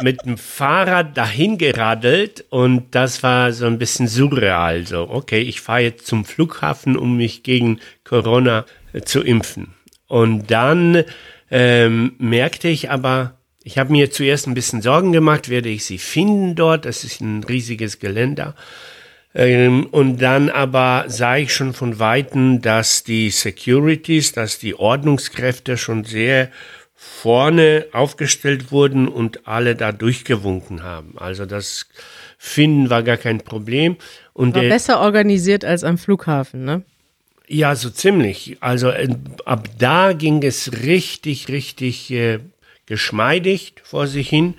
mit 0.03 0.27
dem 0.27 0.37
Fahrrad 0.37 1.17
dahin 1.17 1.57
geradelt 1.57 2.45
und 2.51 2.95
das 2.95 3.23
war 3.23 3.55
so 3.55 3.65
ein 3.65 3.79
bisschen 3.79 4.09
surreal. 4.09 4.87
So, 4.87 5.09
okay, 5.09 5.41
ich 5.41 5.63
fahre 5.63 5.81
jetzt 5.81 6.07
zum 6.07 6.27
Flughafen, 6.27 6.95
um 6.95 7.17
mich 7.17 7.43
gegen 7.43 7.81
Corona 8.05 8.67
äh, 8.93 9.01
zu 9.01 9.23
impfen. 9.23 9.69
Und 10.07 10.51
dann 10.51 11.03
ähm, 11.51 12.13
merkte 12.19 12.69
ich 12.69 12.91
aber, 12.91 13.39
ich 13.65 13.79
habe 13.79 13.93
mir 13.93 14.11
zuerst 14.11 14.49
ein 14.49 14.55
bisschen 14.55 14.83
Sorgen 14.83 15.13
gemacht, 15.13 15.49
werde 15.49 15.71
ich 15.71 15.87
sie 15.87 15.97
finden 15.97 16.57
dort? 16.57 16.85
Das 16.85 17.05
ist 17.05 17.23
ein 17.23 17.43
riesiges 17.43 18.01
Geländer. 18.01 18.55
Ähm, 19.35 19.87
und 19.87 20.19
dann 20.23 20.49
aber 20.49 21.05
sah 21.09 21.37
ich 21.37 21.53
schon 21.53 21.75
von 21.75 21.99
Weitem, 21.99 22.63
dass 22.63 23.05
die 23.05 23.31
Securities, 23.31 24.33
dass 24.33 24.59
die 24.59 24.75
Ordnungskräfte 24.75 25.77
schon 25.77 26.05
sehr 26.05 26.51
vorne 26.95 27.87
aufgestellt 27.93 28.73
wurden 28.73 29.07
und 29.07 29.47
alle 29.47 29.77
da 29.77 29.93
durchgewunken 29.93 30.83
haben. 30.83 31.15
Also 31.17 31.47
das 31.47 31.87
Finden 32.39 32.91
war 32.91 33.03
gar 33.03 33.17
kein 33.17 33.41
Problem. 33.41 33.97
Und 34.33 34.55
war 34.55 34.63
besser 34.63 35.01
organisiert 35.01 35.65
als 35.65 35.85
am 35.85 35.99
Flughafen, 35.99 36.65
ne? 36.65 36.83
Ja, 37.47 37.75
so 37.77 37.91
ziemlich. 37.91 38.57
Also 38.61 38.91
äh, 38.91 39.09
ab 39.45 39.69
da 39.79 40.13
ging 40.13 40.43
es 40.43 40.83
richtig, 40.85 41.49
richtig 41.49 42.11
äh, 42.11 42.41
geschmeidig 42.87 43.75
vor 43.85 44.07
sich 44.07 44.29
hin 44.29 44.55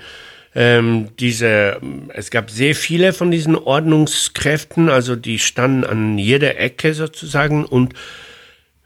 ähm, 0.55 1.09
diese, 1.19 1.79
es 2.13 2.31
gab 2.31 2.49
sehr 2.49 2.75
viele 2.75 3.13
von 3.13 3.31
diesen 3.31 3.55
Ordnungskräften, 3.55 4.89
also 4.89 5.15
die 5.15 5.39
standen 5.39 5.83
an 5.83 6.17
jeder 6.17 6.57
Ecke 6.59 6.93
sozusagen 6.93 7.65
und 7.65 7.93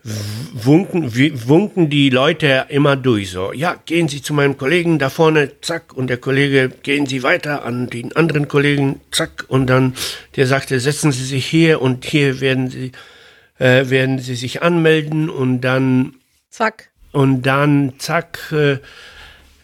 wunken, 0.04 1.13
wunken 1.47 1.89
die 1.89 2.10
Leute 2.10 2.65
immer 2.67 2.97
durch, 2.97 3.32
so, 3.32 3.54
ja, 3.54 3.78
gehen 3.86 4.10
Sie 4.10 4.21
zu 4.21 4.34
meinem 4.34 4.58
Kollegen 4.58 4.99
da 4.99 5.10
vorne, 5.10 5.52
zack, 5.62 5.93
und 5.93 6.08
der 6.10 6.17
Kollege, 6.17 6.69
gehen 6.84 7.06
Sie 7.06 7.23
weiter 7.23 7.63
an 7.63 7.88
den 7.89 8.13
anderen 8.13 8.49
Kollegen, 8.49 8.99
zack, 9.12 9.45
und 9.47 9.67
dann, 9.67 9.95
der 10.36 10.45
sagte, 10.47 10.80
setzen 10.82 11.13
Sie 11.13 11.23
sich 11.23 11.45
hier 11.45 11.82
und 11.82 12.04
hier 12.04 12.41
werden 12.41 12.69
Sie, 12.69 12.91
äh, 13.60 13.89
werden 13.89 14.19
Sie 14.19 14.36
sich 14.36 14.62
anmelden 14.62 15.30
und 15.30 15.62
dann, 15.62 16.15
zack, 16.49 16.89
und 17.13 17.43
dann, 17.43 17.93
zack, 17.97 18.52
äh, 18.52 18.80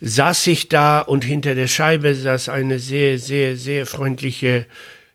saß 0.02 0.48
ich 0.48 0.70
da 0.70 1.00
und 1.00 1.24
hinter 1.24 1.56
der 1.56 1.68
Scheibe 1.68 2.16
saß 2.16 2.50
eine 2.50 2.80
sehr, 2.80 3.20
sehr, 3.20 3.56
sehr 3.56 3.86
freundliche 3.86 4.66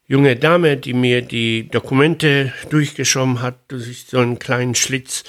junge 0.07 0.37
Dame, 0.37 0.77
die 0.77 0.93
mir 0.93 1.23
die 1.23 1.69
Dokumente 1.69 2.53
durchgeschoben 2.71 3.41
hat 3.41 3.57
durch 3.69 4.07
so 4.07 4.19
einen 4.19 4.39
kleinen 4.39 4.75
Schlitz. 4.75 5.25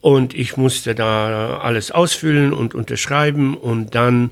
Und 0.00 0.34
ich 0.34 0.56
musste 0.56 0.94
da 0.94 1.58
alles 1.58 1.90
ausfüllen 1.90 2.52
und 2.52 2.74
unterschreiben 2.74 3.56
und 3.56 3.94
dann 3.94 4.30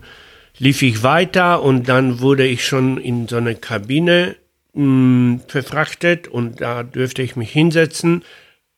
lief 0.59 0.83
ich 0.83 1.03
weiter 1.03 1.63
und 1.63 1.89
dann 1.89 2.21
wurde 2.21 2.47
ich 2.47 2.65
schon 2.65 2.99
in 2.99 3.29
so 3.29 3.37
eine 3.37 3.57
Kabine 3.57 4.37
mh, 4.75 5.41
verfrachtet 5.49 6.29
und 6.29 6.61
da 6.61 6.83
dürfte 6.83 7.23
ich 7.23 7.37
mich 7.37 7.51
hinsetzen. 7.51 8.23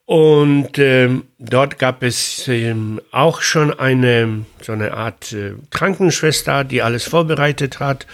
Und 0.08 0.78
ähm, 0.78 1.24
dort 1.38 1.78
gab 1.78 2.02
es 2.02 2.48
ähm, 2.48 2.98
auch 3.10 3.42
schon 3.42 3.78
eine 3.78 4.46
so 4.62 4.72
eine 4.72 4.94
Art 4.94 5.34
äh, 5.34 5.52
Krankenschwester, 5.68 6.64
die 6.64 6.80
alles 6.80 7.04
vorbereitet 7.04 7.78
hat. 7.78 8.06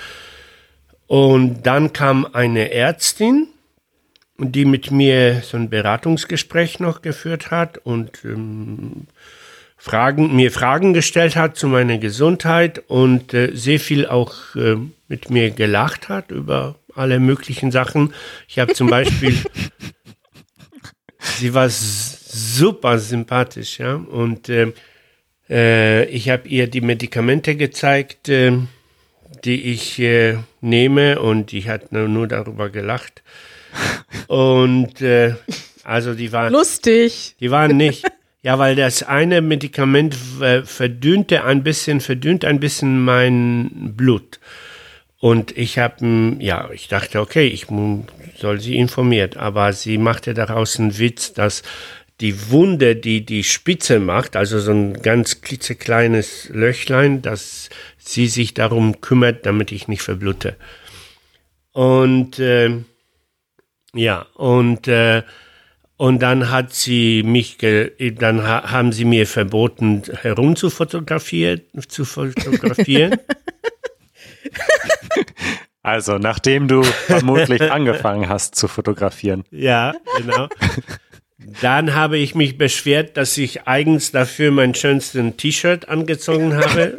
Und 1.06 1.62
dann 1.62 1.92
kam 1.92 2.26
eine 2.32 2.72
Ärztin, 2.72 3.46
die 4.38 4.64
mit 4.64 4.90
mir 4.90 5.42
so 5.44 5.56
ein 5.56 5.70
Beratungsgespräch 5.70 6.80
noch 6.80 7.00
geführt 7.00 7.52
hat 7.52 7.78
und 7.78 8.24
ähm, 8.24 9.06
Fragen, 9.76 10.34
mir 10.34 10.50
Fragen 10.50 10.94
gestellt 10.94 11.36
hat 11.36 11.56
zu 11.56 11.68
meiner 11.68 11.98
Gesundheit 11.98 12.82
und 12.88 13.34
äh, 13.34 13.54
sehr 13.54 13.78
viel 13.78 14.08
auch 14.08 14.56
äh, 14.56 14.78
mit 15.06 15.30
mir 15.30 15.52
gelacht 15.52 16.08
hat 16.08 16.32
über 16.32 16.74
alle 16.92 17.20
möglichen 17.20 17.70
Sachen. 17.70 18.12
Ich 18.48 18.58
habe 18.58 18.74
zum 18.74 18.88
Beispiel, 18.90 19.38
sie 21.38 21.54
war 21.54 21.68
super 21.68 22.98
sympathisch, 22.98 23.78
ja, 23.78 23.94
und 23.94 24.48
äh, 24.48 24.72
äh, 25.48 26.04
ich 26.06 26.30
habe 26.30 26.48
ihr 26.48 26.68
die 26.68 26.80
Medikamente 26.80 27.56
gezeigt, 27.56 28.28
äh, 28.28 28.52
die 29.44 29.72
ich 29.72 29.98
äh, 29.98 30.38
nehme 30.60 31.20
und 31.20 31.52
die 31.52 31.68
hat 31.68 31.92
nur, 31.92 32.08
nur 32.08 32.26
darüber 32.26 32.70
gelacht. 32.70 33.22
Und 34.28 35.00
äh, 35.02 35.34
also 35.82 36.14
die 36.14 36.32
waren 36.32 36.52
lustig. 36.52 37.34
Die 37.40 37.50
waren 37.50 37.76
nicht. 37.76 38.04
Ja, 38.42 38.58
weil 38.58 38.76
das 38.76 39.02
eine 39.02 39.40
Medikament 39.40 40.16
äh, 40.40 40.62
verdünnte 40.62 41.44
ein 41.44 41.62
bisschen, 41.62 42.00
verdünnt 42.00 42.44
ein 42.44 42.60
bisschen 42.60 43.02
mein 43.02 43.94
Blut. 43.96 44.38
Und 45.24 45.56
ich 45.56 45.78
habe, 45.78 46.36
ja, 46.40 46.68
ich 46.70 46.88
dachte, 46.88 47.18
okay, 47.18 47.46
ich 47.46 47.68
soll 48.36 48.60
sie 48.60 48.76
informiert, 48.76 49.38
aber 49.38 49.72
sie 49.72 49.96
machte 49.96 50.34
daraus 50.34 50.78
einen 50.78 50.98
Witz, 50.98 51.32
dass 51.32 51.62
die 52.20 52.50
Wunde, 52.50 52.94
die 52.94 53.24
die 53.24 53.42
Spitze 53.42 54.00
macht, 54.00 54.36
also 54.36 54.60
so 54.60 54.72
ein 54.72 55.00
ganz 55.00 55.40
klitzekleines 55.40 56.50
Löchlein, 56.50 57.22
dass 57.22 57.70
sie 57.96 58.26
sich 58.26 58.52
darum 58.52 59.00
kümmert, 59.00 59.46
damit 59.46 59.72
ich 59.72 59.88
nicht 59.88 60.02
verblute. 60.02 60.56
Und 61.72 62.38
äh, 62.38 62.80
ja, 63.94 64.26
und 64.34 64.88
äh, 64.88 65.22
und 65.96 66.18
dann 66.18 66.50
hat 66.50 66.74
sie 66.74 67.22
mich, 67.22 67.56
dann 67.56 68.42
ha 68.42 68.70
haben 68.70 68.92
sie 68.92 69.06
mir 69.06 69.26
verboten, 69.26 70.02
herum 70.20 70.54
zu 70.54 70.68
fotografieren, 70.68 71.62
zu 71.88 72.04
fotografieren. 72.04 73.18
Also, 75.82 76.16
nachdem 76.16 76.66
du 76.66 76.82
vermutlich 76.82 77.60
angefangen 77.70 78.28
hast 78.28 78.54
zu 78.54 78.68
fotografieren. 78.68 79.44
Ja, 79.50 79.94
genau. 80.16 80.48
Dann 81.60 81.94
habe 81.94 82.16
ich 82.16 82.34
mich 82.34 82.56
beschwert, 82.56 83.16
dass 83.16 83.36
ich 83.36 83.66
eigens 83.66 84.10
dafür 84.10 84.50
mein 84.50 84.74
schönstes 84.74 85.36
T-Shirt 85.36 85.88
angezogen 85.88 86.56
habe. 86.56 86.96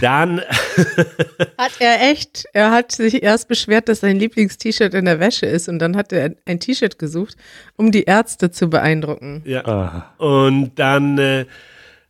Dann 0.00 0.40
hat 1.58 1.72
er 1.78 2.10
echt, 2.10 2.46
er 2.54 2.70
hat 2.70 2.92
sich 2.92 3.22
erst 3.22 3.48
beschwert, 3.48 3.88
dass 3.88 4.00
sein 4.00 4.18
Lieblings-T-Shirt 4.18 4.94
in 4.94 5.04
der 5.04 5.20
Wäsche 5.20 5.46
ist 5.46 5.68
und 5.68 5.78
dann 5.78 5.96
hat 5.96 6.12
er 6.12 6.34
ein 6.46 6.60
T-Shirt 6.60 6.98
gesucht, 6.98 7.36
um 7.76 7.92
die 7.92 8.04
Ärzte 8.04 8.50
zu 8.50 8.70
beeindrucken. 8.70 9.42
Ja. 9.44 9.66
Ah. 9.66 10.14
Und 10.16 10.72
dann 10.76 11.18
äh, 11.18 11.44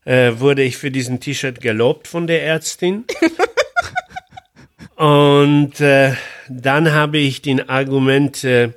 äh, 0.04 0.38
wurde 0.38 0.62
ich 0.62 0.76
für 0.76 0.92
diesen 0.92 1.18
T-Shirt 1.18 1.60
gelobt 1.60 2.06
von 2.06 2.26
der 2.26 2.44
Ärztin. 2.44 3.04
und 4.96 5.80
äh, 5.80 6.14
dann 6.48 6.92
habe 6.92 7.18
ich 7.18 7.42
den 7.42 7.68
Argument 7.68 8.44
äh, 8.44 8.70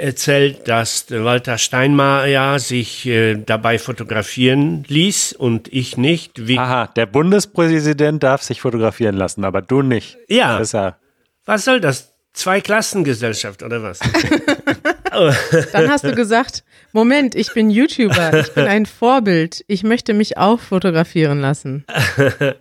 erzählt, 0.00 0.68
dass 0.68 1.06
Walter 1.10 1.58
Steinmeier 1.58 2.58
sich 2.58 3.06
äh, 3.06 3.36
dabei 3.36 3.78
fotografieren 3.78 4.84
ließ 4.88 5.32
und 5.34 5.72
ich 5.72 5.96
nicht. 5.96 6.46
Wie 6.46 6.58
Aha, 6.58 6.86
der 6.88 7.06
Bundespräsident 7.06 8.22
darf 8.22 8.42
sich 8.42 8.60
fotografieren 8.60 9.16
lassen, 9.16 9.44
aber 9.44 9.62
du 9.62 9.82
nicht. 9.82 10.18
Ja. 10.28 10.60
ja 10.62 10.96
was 11.44 11.64
soll 11.64 11.80
das? 11.80 12.12
Zweiklassengesellschaft 12.32 13.62
oder 13.62 13.82
was? 13.82 13.98
Dann 15.72 15.90
hast 15.90 16.04
du 16.04 16.14
gesagt, 16.14 16.64
Moment, 16.92 17.34
ich 17.34 17.52
bin 17.52 17.70
YouTuber, 17.70 18.40
ich 18.40 18.52
bin 18.54 18.66
ein 18.66 18.86
Vorbild, 18.86 19.64
ich 19.66 19.82
möchte 19.82 20.14
mich 20.14 20.38
auch 20.38 20.60
fotografieren 20.60 21.40
lassen. 21.40 21.84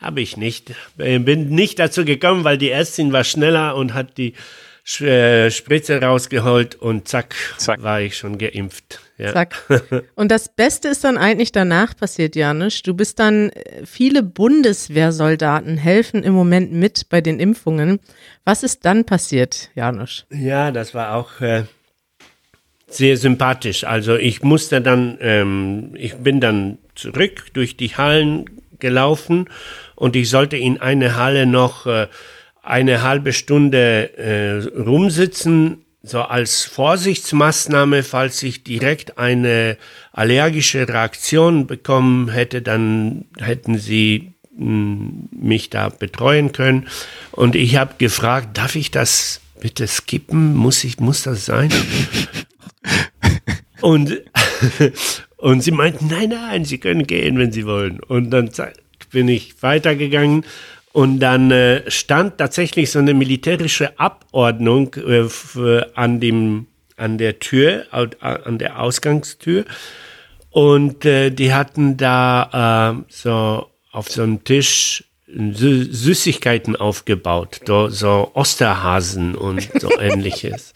Habe 0.00 0.20
ich 0.20 0.36
nicht. 0.36 0.72
Bin 0.96 1.50
nicht 1.50 1.78
dazu 1.78 2.04
gekommen, 2.04 2.44
weil 2.44 2.58
die 2.58 2.70
Ärztin 2.70 3.12
war 3.12 3.24
schneller 3.24 3.76
und 3.76 3.92
hat 3.92 4.16
die 4.16 4.34
äh, 4.98 5.50
Spritze 5.50 6.00
rausgeholt 6.00 6.74
und 6.74 7.06
zack, 7.06 7.34
zack, 7.58 7.82
war 7.82 8.00
ich 8.00 8.16
schon 8.16 8.38
geimpft. 8.38 9.00
Ja. 9.18 9.34
Zack. 9.34 9.54
Und 10.14 10.32
das 10.32 10.48
Beste 10.48 10.88
ist 10.88 11.04
dann 11.04 11.18
eigentlich 11.18 11.52
danach 11.52 11.94
passiert, 11.94 12.34
Janusz. 12.34 12.82
Du 12.82 12.94
bist 12.94 13.18
dann, 13.18 13.50
äh, 13.50 13.84
viele 13.84 14.22
Bundeswehrsoldaten 14.22 15.76
helfen 15.76 16.24
im 16.24 16.32
Moment 16.32 16.72
mit 16.72 17.08
bei 17.10 17.20
den 17.20 17.38
Impfungen. 17.38 18.00
Was 18.44 18.62
ist 18.62 18.86
dann 18.86 19.04
passiert, 19.04 19.70
Janusz? 19.74 20.24
Ja, 20.30 20.72
das 20.72 20.94
war 20.94 21.14
auch 21.14 21.42
äh, 21.42 21.64
sehr 22.88 23.18
sympathisch. 23.18 23.84
Also 23.84 24.16
ich 24.16 24.42
musste 24.42 24.80
dann, 24.80 25.18
ähm, 25.20 25.90
ich 25.94 26.16
bin 26.16 26.40
dann 26.40 26.78
zurück 26.94 27.52
durch 27.52 27.76
die 27.76 27.94
Hallen 27.96 28.46
gelaufen 28.78 29.48
und 30.00 30.16
ich 30.16 30.30
sollte 30.30 30.56
in 30.56 30.80
eine 30.80 31.16
Halle 31.16 31.44
noch 31.44 31.84
äh, 31.84 32.06
eine 32.62 33.02
halbe 33.02 33.34
Stunde 33.34 34.16
äh, 34.16 34.80
rumsitzen, 34.80 35.84
so 36.02 36.22
als 36.22 36.64
Vorsichtsmaßnahme, 36.64 38.02
falls 38.02 38.42
ich 38.42 38.64
direkt 38.64 39.18
eine 39.18 39.76
allergische 40.12 40.88
Reaktion 40.88 41.66
bekommen 41.66 42.30
hätte, 42.30 42.62
dann 42.62 43.26
hätten 43.38 43.76
sie 43.76 44.32
mh, 44.56 44.64
hm, 44.64 45.28
mich 45.32 45.68
da 45.68 45.90
betreuen 45.90 46.52
können. 46.52 46.88
Und 47.30 47.54
ich 47.54 47.76
habe 47.76 47.96
gefragt, 47.98 48.56
darf 48.56 48.76
ich 48.76 48.90
das 48.90 49.42
bitte 49.60 49.86
skippen? 49.86 50.56
Muss 50.56 50.82
ich, 50.82 50.98
muss 50.98 51.24
das 51.24 51.44
sein? 51.44 51.68
und, 53.82 54.18
und 55.36 55.60
sie 55.60 55.72
meinten, 55.72 56.06
nein, 56.06 56.30
nein, 56.30 56.64
Sie 56.64 56.78
können 56.78 57.06
gehen, 57.06 57.36
wenn 57.38 57.52
Sie 57.52 57.66
wollen. 57.66 58.00
Und 58.00 58.30
dann 58.30 58.50
bin 59.10 59.28
ich 59.28 59.62
weitergegangen 59.62 60.44
und 60.92 61.20
dann 61.20 61.50
äh, 61.50 61.88
stand 61.90 62.38
tatsächlich 62.38 62.90
so 62.90 62.98
eine 62.98 63.14
militärische 63.14 63.98
Abordnung 63.98 64.94
äh, 64.94 65.24
für, 65.28 65.92
an, 65.94 66.20
dem, 66.20 66.66
an 66.96 67.18
der 67.18 67.38
Tür, 67.38 67.86
an 67.90 68.58
der 68.58 68.80
Ausgangstür. 68.80 69.64
Und 70.50 71.04
äh, 71.04 71.30
die 71.30 71.54
hatten 71.54 71.96
da 71.96 72.96
äh, 72.98 73.04
so 73.08 73.66
auf 73.92 74.10
so 74.10 74.22
einem 74.22 74.42
Tisch 74.42 75.04
Sü 75.32 75.84
Süßigkeiten 75.84 76.74
aufgebaut, 76.74 77.60
so 77.64 78.30
Osterhasen 78.34 79.36
und 79.36 79.68
so 79.80 79.90
ähnliches. 80.00 80.74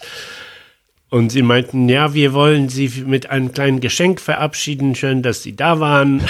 Und 1.14 1.30
sie 1.30 1.42
meinten, 1.42 1.88
ja, 1.88 2.12
wir 2.12 2.32
wollen 2.32 2.68
Sie 2.68 3.04
mit 3.06 3.30
einem 3.30 3.52
kleinen 3.52 3.78
Geschenk 3.78 4.20
verabschieden. 4.20 4.96
Schön, 4.96 5.22
dass 5.22 5.44
Sie 5.44 5.54
da 5.54 5.78
waren. 5.78 6.24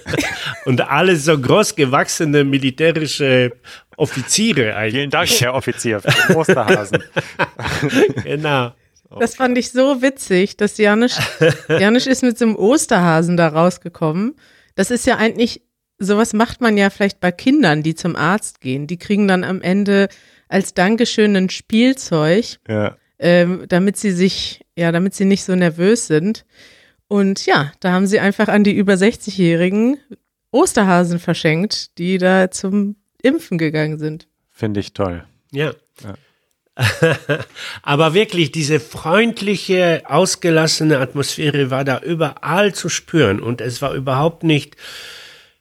und 0.66 0.82
alle 0.82 1.16
so 1.16 1.38
groß 1.38 1.76
gewachsene 1.76 2.44
militärische 2.44 3.52
Offiziere 3.96 4.76
eigentlich. 4.76 4.96
Vielen 4.96 5.10
Dank, 5.10 5.30
Herr 5.30 5.54
Offizier, 5.54 6.00
für 6.00 6.10
den 6.10 6.36
Osterhasen. 6.36 7.02
genau. 8.22 8.72
Das 9.18 9.34
fand 9.34 9.56
ich 9.56 9.70
so 9.70 10.02
witzig, 10.02 10.58
dass 10.58 10.76
Janisch, 10.76 11.16
Janisch 11.70 12.06
ist 12.06 12.22
mit 12.22 12.36
so 12.36 12.44
einem 12.44 12.56
Osterhasen 12.56 13.38
da 13.38 13.48
rausgekommen. 13.48 14.36
Das 14.74 14.90
ist 14.90 15.06
ja 15.06 15.16
eigentlich, 15.16 15.62
sowas 15.98 16.34
macht 16.34 16.60
man 16.60 16.76
ja 16.76 16.90
vielleicht 16.90 17.20
bei 17.20 17.32
Kindern, 17.32 17.82
die 17.82 17.94
zum 17.94 18.14
Arzt 18.14 18.60
gehen. 18.60 18.86
Die 18.86 18.98
kriegen 18.98 19.26
dann 19.26 19.42
am 19.42 19.62
Ende 19.62 20.10
als 20.50 20.74
Dankeschön 20.74 21.34
ein 21.34 21.48
Spielzeug. 21.48 22.58
Ja 22.68 22.98
ähm, 23.18 23.64
damit 23.68 23.96
sie 23.96 24.12
sich, 24.12 24.64
ja, 24.76 24.92
damit 24.92 25.14
sie 25.14 25.24
nicht 25.24 25.44
so 25.44 25.54
nervös 25.54 26.06
sind. 26.06 26.44
Und 27.08 27.46
ja, 27.46 27.72
da 27.80 27.92
haben 27.92 28.06
sie 28.06 28.20
einfach 28.20 28.48
an 28.48 28.64
die 28.64 28.74
über 28.74 28.94
60-Jährigen 28.94 29.98
Osterhasen 30.50 31.18
verschenkt, 31.18 31.98
die 31.98 32.18
da 32.18 32.50
zum 32.50 32.96
Impfen 33.22 33.58
gegangen 33.58 33.98
sind. 33.98 34.28
Finde 34.50 34.80
ich 34.80 34.92
toll. 34.92 35.24
Ja. 35.52 35.72
ja. 36.02 36.14
Aber 37.82 38.14
wirklich, 38.14 38.52
diese 38.52 38.78
freundliche, 38.78 40.02
ausgelassene 40.06 40.98
Atmosphäre 40.98 41.70
war 41.70 41.84
da 41.84 42.00
überall 42.00 42.74
zu 42.74 42.88
spüren 42.88 43.40
und 43.40 43.60
es 43.60 43.82
war 43.82 43.94
überhaupt 43.94 44.44
nicht, 44.44 44.76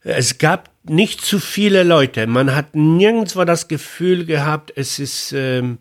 es 0.02 0.38
gab 0.38 0.70
nicht 0.84 1.22
zu 1.22 1.40
viele 1.40 1.84
Leute. 1.84 2.28
Man 2.28 2.56
hat 2.56 2.76
nirgendwo 2.76 3.44
das 3.46 3.68
Gefühl 3.68 4.26
gehabt, 4.26 4.72
es 4.76 5.00
ist, 5.00 5.34
ähm, 5.34 5.80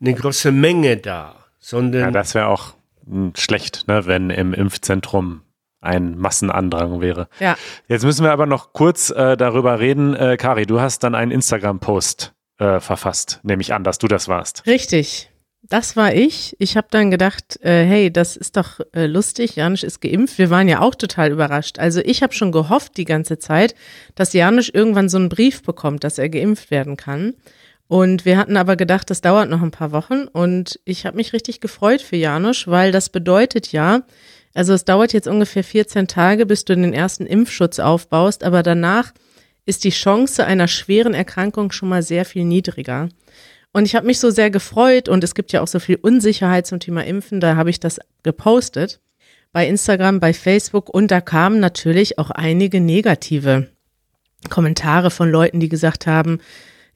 eine 0.00 0.14
große 0.14 0.52
Menge 0.52 0.96
da, 0.96 1.34
sondern. 1.58 2.00
Ja, 2.02 2.10
das 2.10 2.34
wäre 2.34 2.48
auch 2.48 2.74
hm, 3.06 3.32
schlecht, 3.36 3.88
ne, 3.88 4.06
wenn 4.06 4.30
im 4.30 4.54
Impfzentrum 4.54 5.42
ein 5.80 6.18
Massenandrang 6.18 7.00
wäre. 7.00 7.28
Ja. 7.38 7.56
Jetzt 7.86 8.04
müssen 8.04 8.24
wir 8.24 8.32
aber 8.32 8.46
noch 8.46 8.72
kurz 8.72 9.10
äh, 9.10 9.36
darüber 9.36 9.78
reden. 9.78 10.14
Äh, 10.14 10.36
Kari, 10.36 10.66
du 10.66 10.80
hast 10.80 11.04
dann 11.04 11.14
einen 11.14 11.30
Instagram-Post 11.30 12.34
äh, 12.58 12.80
verfasst, 12.80 13.40
nehme 13.42 13.62
ich 13.62 13.72
an, 13.72 13.84
dass 13.84 13.98
du 13.98 14.08
das 14.08 14.28
warst. 14.28 14.66
Richtig. 14.66 15.30
Das 15.68 15.96
war 15.96 16.14
ich. 16.14 16.54
Ich 16.60 16.76
habe 16.76 16.86
dann 16.90 17.10
gedacht, 17.10 17.58
äh, 17.62 17.84
hey, 17.84 18.12
das 18.12 18.36
ist 18.36 18.56
doch 18.56 18.80
äh, 18.92 19.06
lustig. 19.06 19.56
Janusz 19.56 19.82
ist 19.82 20.00
geimpft. 20.00 20.38
Wir 20.38 20.48
waren 20.48 20.68
ja 20.68 20.80
auch 20.80 20.94
total 20.94 21.32
überrascht. 21.32 21.80
Also 21.80 22.00
ich 22.04 22.22
habe 22.22 22.32
schon 22.34 22.52
gehofft 22.52 22.96
die 22.96 23.04
ganze 23.04 23.38
Zeit, 23.38 23.74
dass 24.14 24.32
Janusz 24.32 24.68
irgendwann 24.68 25.08
so 25.08 25.18
einen 25.18 25.28
Brief 25.28 25.64
bekommt, 25.64 26.04
dass 26.04 26.18
er 26.18 26.28
geimpft 26.28 26.70
werden 26.70 26.96
kann. 26.96 27.34
Und 27.88 28.24
wir 28.24 28.36
hatten 28.36 28.56
aber 28.56 28.76
gedacht, 28.76 29.10
das 29.10 29.20
dauert 29.20 29.48
noch 29.48 29.62
ein 29.62 29.70
paar 29.70 29.92
Wochen. 29.92 30.26
Und 30.26 30.80
ich 30.84 31.06
habe 31.06 31.16
mich 31.16 31.32
richtig 31.32 31.60
gefreut 31.60 32.02
für 32.02 32.16
Janusz, 32.16 32.66
weil 32.66 32.90
das 32.92 33.10
bedeutet 33.10 33.72
ja, 33.72 34.02
also 34.54 34.72
es 34.72 34.84
dauert 34.84 35.12
jetzt 35.12 35.28
ungefähr 35.28 35.62
14 35.62 36.08
Tage, 36.08 36.46
bis 36.46 36.64
du 36.64 36.74
den 36.74 36.94
ersten 36.94 37.26
Impfschutz 37.26 37.78
aufbaust, 37.78 38.42
aber 38.42 38.62
danach 38.62 39.12
ist 39.66 39.84
die 39.84 39.90
Chance 39.90 40.46
einer 40.46 40.68
schweren 40.68 41.12
Erkrankung 41.12 41.72
schon 41.72 41.88
mal 41.88 42.02
sehr 42.02 42.24
viel 42.24 42.44
niedriger. 42.44 43.08
Und 43.76 43.84
ich 43.84 43.94
habe 43.94 44.06
mich 44.06 44.20
so 44.20 44.30
sehr 44.30 44.50
gefreut. 44.50 45.06
Und 45.08 45.22
es 45.22 45.34
gibt 45.34 45.52
ja 45.52 45.60
auch 45.60 45.66
so 45.66 45.80
viel 45.80 45.98
Unsicherheit 46.00 46.66
zum 46.66 46.80
Thema 46.80 47.04
Impfen, 47.04 47.40
da 47.40 47.56
habe 47.56 47.68
ich 47.68 47.78
das 47.78 48.00
gepostet. 48.22 49.00
Bei 49.52 49.68
Instagram, 49.68 50.18
bei 50.18 50.32
Facebook. 50.32 50.88
Und 50.88 51.10
da 51.10 51.20
kamen 51.20 51.60
natürlich 51.60 52.18
auch 52.18 52.30
einige 52.30 52.80
negative 52.80 53.68
Kommentare 54.48 55.10
von 55.10 55.30
Leuten, 55.30 55.60
die 55.60 55.68
gesagt 55.68 56.06
haben, 56.06 56.38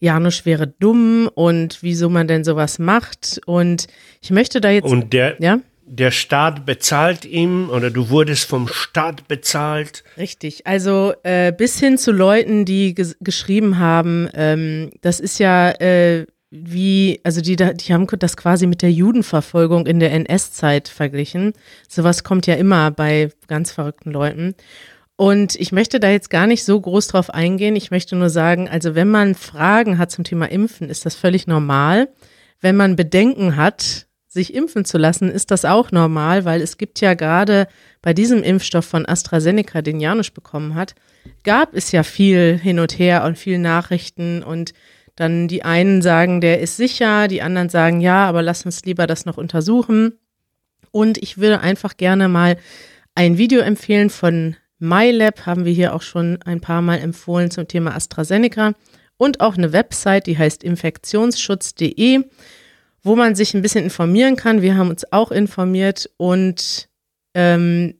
Janusz 0.00 0.44
wäre 0.46 0.66
dumm 0.66 1.30
und 1.32 1.78
wieso 1.82 2.08
man 2.08 2.26
denn 2.26 2.42
sowas 2.42 2.78
macht. 2.78 3.40
Und 3.46 3.86
ich 4.20 4.30
möchte 4.30 4.60
da 4.60 4.70
jetzt. 4.70 4.90
Und 4.90 5.12
der, 5.12 5.36
ja? 5.40 5.60
der 5.90 6.10
Staat 6.10 6.64
bezahlt 6.64 7.24
ihm 7.24 7.68
oder 7.68 7.90
du 7.90 8.10
wurdest 8.10 8.48
vom 8.48 8.68
Staat 8.68 9.28
bezahlt. 9.28 10.04
Richtig. 10.16 10.66
Also 10.66 11.12
äh, 11.24 11.52
bis 11.52 11.78
hin 11.78 11.98
zu 11.98 12.12
Leuten, 12.12 12.64
die 12.64 12.94
ges 12.94 13.16
geschrieben 13.20 13.78
haben, 13.78 14.28
ähm, 14.34 14.90
das 15.00 15.20
ist 15.20 15.38
ja 15.38 15.70
äh, 15.72 16.26
wie, 16.50 17.20
also 17.24 17.40
die, 17.40 17.56
die 17.56 17.92
haben 17.92 18.06
das 18.18 18.36
quasi 18.36 18.66
mit 18.66 18.82
der 18.82 18.92
Judenverfolgung 18.92 19.86
in 19.86 20.00
der 20.00 20.12
NS-Zeit 20.12 20.88
verglichen. 20.88 21.52
Sowas 21.88 22.24
kommt 22.24 22.46
ja 22.46 22.54
immer 22.54 22.90
bei 22.90 23.30
ganz 23.48 23.70
verrückten 23.72 24.10
Leuten. 24.10 24.54
Und 25.20 25.54
ich 25.56 25.70
möchte 25.70 26.00
da 26.00 26.08
jetzt 26.08 26.30
gar 26.30 26.46
nicht 26.46 26.64
so 26.64 26.80
groß 26.80 27.08
drauf 27.08 27.28
eingehen. 27.28 27.76
Ich 27.76 27.90
möchte 27.90 28.16
nur 28.16 28.30
sagen, 28.30 28.70
also 28.70 28.94
wenn 28.94 29.10
man 29.10 29.34
Fragen 29.34 29.98
hat 29.98 30.10
zum 30.10 30.24
Thema 30.24 30.50
Impfen, 30.50 30.88
ist 30.88 31.04
das 31.04 31.14
völlig 31.14 31.46
normal. 31.46 32.08
Wenn 32.62 32.74
man 32.74 32.96
Bedenken 32.96 33.56
hat, 33.56 34.06
sich 34.28 34.54
impfen 34.54 34.86
zu 34.86 34.96
lassen, 34.96 35.30
ist 35.30 35.50
das 35.50 35.66
auch 35.66 35.92
normal, 35.92 36.46
weil 36.46 36.62
es 36.62 36.78
gibt 36.78 37.02
ja 37.02 37.12
gerade 37.12 37.68
bei 38.00 38.14
diesem 38.14 38.42
Impfstoff 38.42 38.86
von 38.86 39.06
AstraZeneca, 39.06 39.82
den 39.82 40.00
Janusz 40.00 40.30
bekommen 40.30 40.74
hat, 40.74 40.94
gab 41.44 41.74
es 41.74 41.92
ja 41.92 42.02
viel 42.02 42.58
hin 42.58 42.78
und 42.78 42.98
her 42.98 43.24
und 43.24 43.36
viel 43.36 43.58
Nachrichten 43.58 44.42
und 44.42 44.72
dann 45.16 45.48
die 45.48 45.64
einen 45.64 46.00
sagen, 46.00 46.40
der 46.40 46.60
ist 46.60 46.78
sicher, 46.78 47.28
die 47.28 47.42
anderen 47.42 47.68
sagen, 47.68 48.00
ja, 48.00 48.24
aber 48.24 48.40
lass 48.40 48.64
uns 48.64 48.86
lieber 48.86 49.06
das 49.06 49.26
noch 49.26 49.36
untersuchen. 49.36 50.18
Und 50.92 51.18
ich 51.18 51.36
würde 51.36 51.60
einfach 51.60 51.98
gerne 51.98 52.26
mal 52.28 52.56
ein 53.14 53.36
Video 53.36 53.60
empfehlen 53.60 54.08
von 54.08 54.56
MyLab, 54.80 55.46
haben 55.46 55.64
wir 55.64 55.72
hier 55.72 55.94
auch 55.94 56.02
schon 56.02 56.40
ein 56.42 56.60
paar 56.60 56.82
Mal 56.82 56.98
empfohlen 56.98 57.50
zum 57.50 57.68
Thema 57.68 57.94
AstraZeneca. 57.94 58.74
Und 59.16 59.40
auch 59.40 59.56
eine 59.56 59.72
Website, 59.72 60.26
die 60.26 60.38
heißt 60.38 60.64
infektionsschutz.de, 60.64 62.24
wo 63.02 63.16
man 63.16 63.34
sich 63.34 63.54
ein 63.54 63.62
bisschen 63.62 63.84
informieren 63.84 64.36
kann. 64.36 64.62
Wir 64.62 64.76
haben 64.76 64.90
uns 64.90 65.10
auch 65.12 65.30
informiert 65.30 66.10
und 66.16 66.88
ähm, 67.34 67.94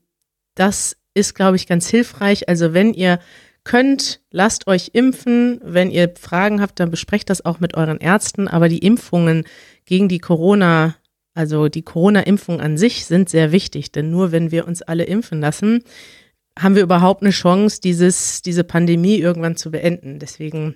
das 0.55 0.97
ist, 1.13 1.35
glaube 1.35 1.57
ich, 1.57 1.67
ganz 1.67 1.87
hilfreich. 1.87 2.49
Also 2.49 2.73
wenn 2.73 2.93
ihr 2.93 3.19
könnt, 3.63 4.21
lasst 4.31 4.67
euch 4.67 4.91
impfen. 4.93 5.59
Wenn 5.63 5.91
ihr 5.91 6.13
Fragen 6.19 6.61
habt, 6.61 6.79
dann 6.79 6.91
besprecht 6.91 7.29
das 7.29 7.45
auch 7.45 7.59
mit 7.59 7.75
euren 7.75 7.99
Ärzten. 7.99 8.47
Aber 8.47 8.69
die 8.69 8.79
Impfungen 8.79 9.43
gegen 9.85 10.07
die 10.07 10.19
Corona, 10.19 10.95
also 11.33 11.67
die 11.67 11.83
Corona-Impfung 11.83 12.59
an 12.59 12.77
sich 12.77 13.05
sind 13.05 13.29
sehr 13.29 13.51
wichtig. 13.51 13.91
Denn 13.91 14.09
nur 14.09 14.31
wenn 14.31 14.51
wir 14.51 14.67
uns 14.67 14.81
alle 14.81 15.03
impfen 15.03 15.39
lassen, 15.39 15.83
haben 16.57 16.75
wir 16.75 16.83
überhaupt 16.83 17.21
eine 17.21 17.31
Chance, 17.31 17.79
dieses, 17.81 18.41
diese 18.41 18.63
Pandemie 18.63 19.17
irgendwann 19.17 19.55
zu 19.55 19.71
beenden. 19.71 20.19
Deswegen, 20.19 20.75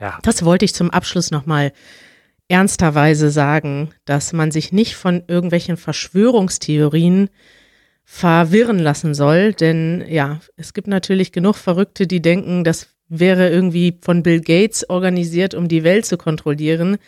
ja. 0.00 0.18
das 0.22 0.44
wollte 0.44 0.64
ich 0.64 0.74
zum 0.74 0.90
Abschluss 0.90 1.30
nochmal 1.30 1.72
ernsterweise 2.48 3.30
sagen, 3.30 3.90
dass 4.04 4.32
man 4.32 4.50
sich 4.50 4.72
nicht 4.72 4.94
von 4.94 5.24
irgendwelchen 5.26 5.76
Verschwörungstheorien 5.76 7.30
verwirren 8.04 8.78
lassen 8.78 9.14
soll. 9.14 9.52
Denn 9.52 10.04
ja, 10.08 10.40
es 10.56 10.74
gibt 10.74 10.86
natürlich 10.86 11.32
genug 11.32 11.56
Verrückte, 11.56 12.06
die 12.06 12.22
denken, 12.22 12.62
das 12.62 12.88
wäre 13.08 13.50
irgendwie 13.50 13.98
von 14.00 14.22
Bill 14.22 14.40
Gates 14.40 14.88
organisiert, 14.88 15.54
um 15.54 15.68
die 15.68 15.84
Welt 15.84 16.06
zu 16.06 16.16
kontrollieren. 16.16 16.98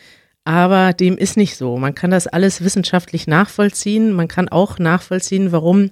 Aber 0.45 0.93
dem 0.93 1.19
ist 1.19 1.37
nicht 1.37 1.57
so. 1.57 1.77
Man 1.77 1.95
kann 1.95 2.11
das 2.11 2.27
alles 2.27 2.65
wissenschaftlich 2.65 3.27
nachvollziehen. 3.27 4.13
Man 4.13 4.29
kann 4.29 4.49
auch 4.49 4.79
nachvollziehen, 4.79 5.53
warum 5.53 5.91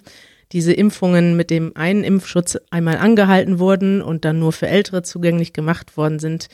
diese 0.53 0.73
Impfungen 0.73 1.37
mit 1.37 1.51
dem 1.51 1.73
einen 1.75 2.05
Impfschutz 2.05 2.59
einmal 2.71 2.99
angehalten 2.99 3.59
wurden 3.59 4.03
und 4.03 4.25
dann 4.25 4.39
nur 4.39 4.53
für 4.53 4.69
Ältere 4.69 5.03
zugänglich 5.03 5.53
gemacht 5.53 5.97
worden 5.97 6.19
sind. 6.19 6.49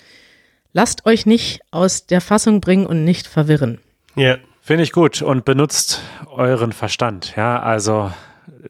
Lasst 0.72 1.06
euch 1.06 1.26
nicht 1.26 1.60
aus 1.70 2.06
der 2.06 2.20
Fassung 2.20 2.60
bringen 2.60 2.86
und 2.86 3.04
nicht 3.04 3.26
verwirren. 3.26 3.78
Ja. 4.16 4.38
Finde 4.64 4.84
ich 4.84 4.92
gut 4.92 5.22
und 5.22 5.44
benutzt 5.44 6.00
euren 6.30 6.70
Verstand. 6.70 7.34
Ja, 7.36 7.60
also 7.60 8.12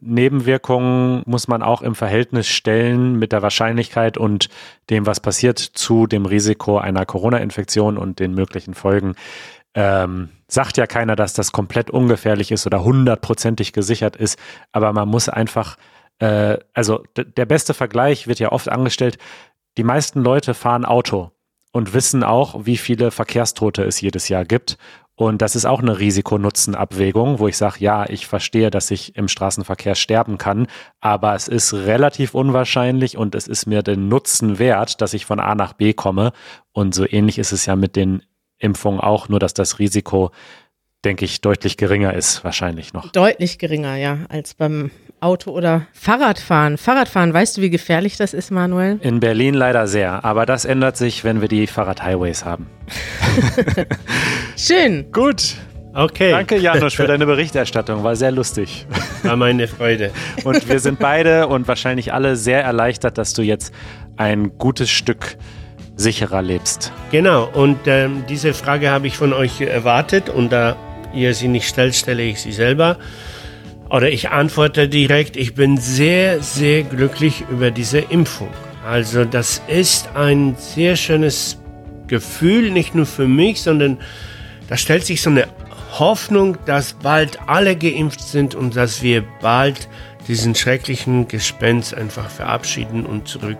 Nebenwirkungen 0.00 1.22
muss 1.26 1.48
man 1.48 1.62
auch 1.62 1.82
im 1.82 1.94
Verhältnis 1.94 2.48
stellen 2.48 3.18
mit 3.18 3.32
der 3.32 3.42
Wahrscheinlichkeit 3.42 4.16
und 4.16 4.48
dem, 4.88 5.04
was 5.04 5.20
passiert, 5.20 5.58
zu 5.58 6.06
dem 6.06 6.24
Risiko 6.24 6.78
einer 6.78 7.04
Corona-Infektion 7.04 7.98
und 7.98 8.20
den 8.20 8.32
möglichen 8.34 8.72
Folgen. 8.72 9.16
Ähm, 9.74 10.30
sagt 10.52 10.76
ja 10.76 10.86
keiner, 10.86 11.16
dass 11.16 11.32
das 11.34 11.52
komplett 11.52 11.90
ungefährlich 11.90 12.52
ist 12.52 12.66
oder 12.66 12.84
hundertprozentig 12.84 13.72
gesichert 13.72 14.16
ist, 14.16 14.38
aber 14.72 14.92
man 14.92 15.08
muss 15.08 15.28
einfach, 15.28 15.76
äh, 16.18 16.58
also 16.74 17.02
der 17.16 17.46
beste 17.46 17.74
Vergleich 17.74 18.26
wird 18.26 18.38
ja 18.38 18.52
oft 18.52 18.68
angestellt, 18.68 19.18
die 19.78 19.84
meisten 19.84 20.22
Leute 20.22 20.54
fahren 20.54 20.84
Auto 20.84 21.30
und 21.72 21.94
wissen 21.94 22.22
auch, 22.22 22.66
wie 22.66 22.76
viele 22.76 23.10
Verkehrstote 23.10 23.82
es 23.84 24.00
jedes 24.00 24.28
Jahr 24.28 24.44
gibt. 24.44 24.76
Und 25.14 25.42
das 25.42 25.56
ist 25.56 25.66
auch 25.66 25.80
eine 25.80 25.98
Risikonutzenabwägung, 25.98 27.38
wo 27.38 27.46
ich 27.46 27.56
sage, 27.56 27.76
ja, 27.80 28.08
ich 28.08 28.26
verstehe, 28.26 28.70
dass 28.70 28.90
ich 28.90 29.14
im 29.16 29.28
Straßenverkehr 29.28 29.94
sterben 29.94 30.38
kann, 30.38 30.66
aber 31.00 31.34
es 31.34 31.48
ist 31.48 31.74
relativ 31.74 32.34
unwahrscheinlich 32.34 33.16
und 33.16 33.34
es 33.34 33.46
ist 33.46 33.66
mir 33.66 33.82
den 33.82 34.08
Nutzen 34.08 34.58
wert, 34.58 35.00
dass 35.00 35.14
ich 35.14 35.26
von 35.26 35.38
A 35.38 35.54
nach 35.54 35.74
B 35.74 35.92
komme. 35.92 36.32
Und 36.72 36.94
so 36.94 37.06
ähnlich 37.06 37.38
ist 37.38 37.52
es 37.52 37.66
ja 37.66 37.76
mit 37.76 37.94
den 37.94 38.22
Impfung 38.62 39.00
auch, 39.00 39.28
nur 39.28 39.38
dass 39.38 39.54
das 39.54 39.78
Risiko, 39.78 40.30
denke 41.04 41.24
ich, 41.24 41.40
deutlich 41.40 41.76
geringer 41.76 42.14
ist, 42.14 42.44
wahrscheinlich 42.44 42.92
noch. 42.92 43.10
Deutlich 43.12 43.58
geringer, 43.58 43.96
ja, 43.96 44.18
als 44.28 44.54
beim 44.54 44.90
Auto 45.20 45.52
oder 45.52 45.86
Fahrradfahren. 45.92 46.78
Fahrradfahren, 46.78 47.32
weißt 47.32 47.56
du, 47.56 47.60
wie 47.60 47.70
gefährlich 47.70 48.16
das 48.16 48.34
ist, 48.34 48.50
Manuel? 48.50 48.98
In 49.02 49.20
Berlin 49.20 49.54
leider 49.54 49.86
sehr, 49.86 50.24
aber 50.24 50.46
das 50.46 50.64
ändert 50.64 50.96
sich, 50.96 51.22
wenn 51.24 51.40
wir 51.40 51.48
die 51.48 51.66
Fahrradhighways 51.66 52.44
haben. 52.44 52.66
Schön. 54.56 55.10
Gut. 55.12 55.56
Okay. 55.94 56.30
Danke, 56.30 56.56
Janusz, 56.56 56.94
für 56.94 57.06
deine 57.06 57.26
Berichterstattung. 57.26 58.02
War 58.02 58.16
sehr 58.16 58.32
lustig. 58.32 58.86
War 59.22 59.36
meine 59.36 59.68
Freude. 59.68 60.10
Und 60.44 60.68
wir 60.68 60.80
sind 60.80 60.98
beide 60.98 61.48
und 61.48 61.68
wahrscheinlich 61.68 62.12
alle 62.12 62.36
sehr 62.36 62.64
erleichtert, 62.64 63.18
dass 63.18 63.34
du 63.34 63.42
jetzt 63.42 63.74
ein 64.16 64.58
gutes 64.58 64.90
Stück 64.90 65.36
sicherer 65.96 66.42
lebst. 66.42 66.92
Genau, 67.10 67.48
und 67.52 67.78
ähm, 67.86 68.24
diese 68.28 68.54
Frage 68.54 68.90
habe 68.90 69.06
ich 69.06 69.16
von 69.16 69.32
euch 69.32 69.60
erwartet 69.60 70.28
und 70.28 70.50
da 70.50 70.76
ihr 71.14 71.34
sie 71.34 71.48
nicht 71.48 71.68
stellt, 71.68 71.94
stelle 71.94 72.22
ich 72.22 72.40
sie 72.40 72.52
selber. 72.52 72.96
Oder 73.90 74.08
ich 74.08 74.30
antworte 74.30 74.88
direkt, 74.88 75.36
ich 75.36 75.54
bin 75.54 75.76
sehr, 75.76 76.40
sehr 76.40 76.82
glücklich 76.82 77.44
über 77.50 77.70
diese 77.70 77.98
Impfung. 77.98 78.48
Also 78.86 79.24
das 79.24 79.60
ist 79.68 80.08
ein 80.14 80.56
sehr 80.56 80.96
schönes 80.96 81.60
Gefühl, 82.06 82.70
nicht 82.70 82.94
nur 82.94 83.06
für 83.06 83.28
mich, 83.28 83.60
sondern 83.60 83.98
da 84.68 84.76
stellt 84.76 85.04
sich 85.04 85.20
so 85.20 85.30
eine 85.30 85.46
Hoffnung, 85.98 86.56
dass 86.64 86.94
bald 86.94 87.38
alle 87.46 87.76
geimpft 87.76 88.20
sind 88.20 88.54
und 88.54 88.76
dass 88.76 89.02
wir 89.02 89.24
bald 89.42 89.88
diesen 90.26 90.54
schrecklichen 90.54 91.28
Gespenst 91.28 91.94
einfach 91.94 92.30
verabschieden 92.30 93.04
und 93.04 93.28
zurück 93.28 93.58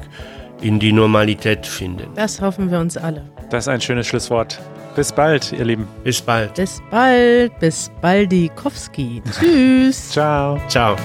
in 0.63 0.79
die 0.79 0.93
Normalität 0.93 1.67
finden. 1.67 2.09
Das 2.15 2.41
hoffen 2.41 2.71
wir 2.71 2.79
uns 2.79 2.97
alle. 2.97 3.23
Das 3.51 3.65
ist 3.65 3.69
ein 3.69 3.81
schönes 3.81 4.07
Schlusswort. 4.07 4.61
Bis 4.95 5.13
bald, 5.13 5.53
ihr 5.53 5.65
Lieben. 5.65 5.89
Bis 6.05 6.21
bald. 6.21 6.55
Bis 6.55 6.81
bald. 6.91 7.59
Bis 7.59 7.91
Baldikowski. 8.01 9.23
Tschüss. 9.39 10.11
Ciao. 10.11 10.59
Ciao. 10.69 10.97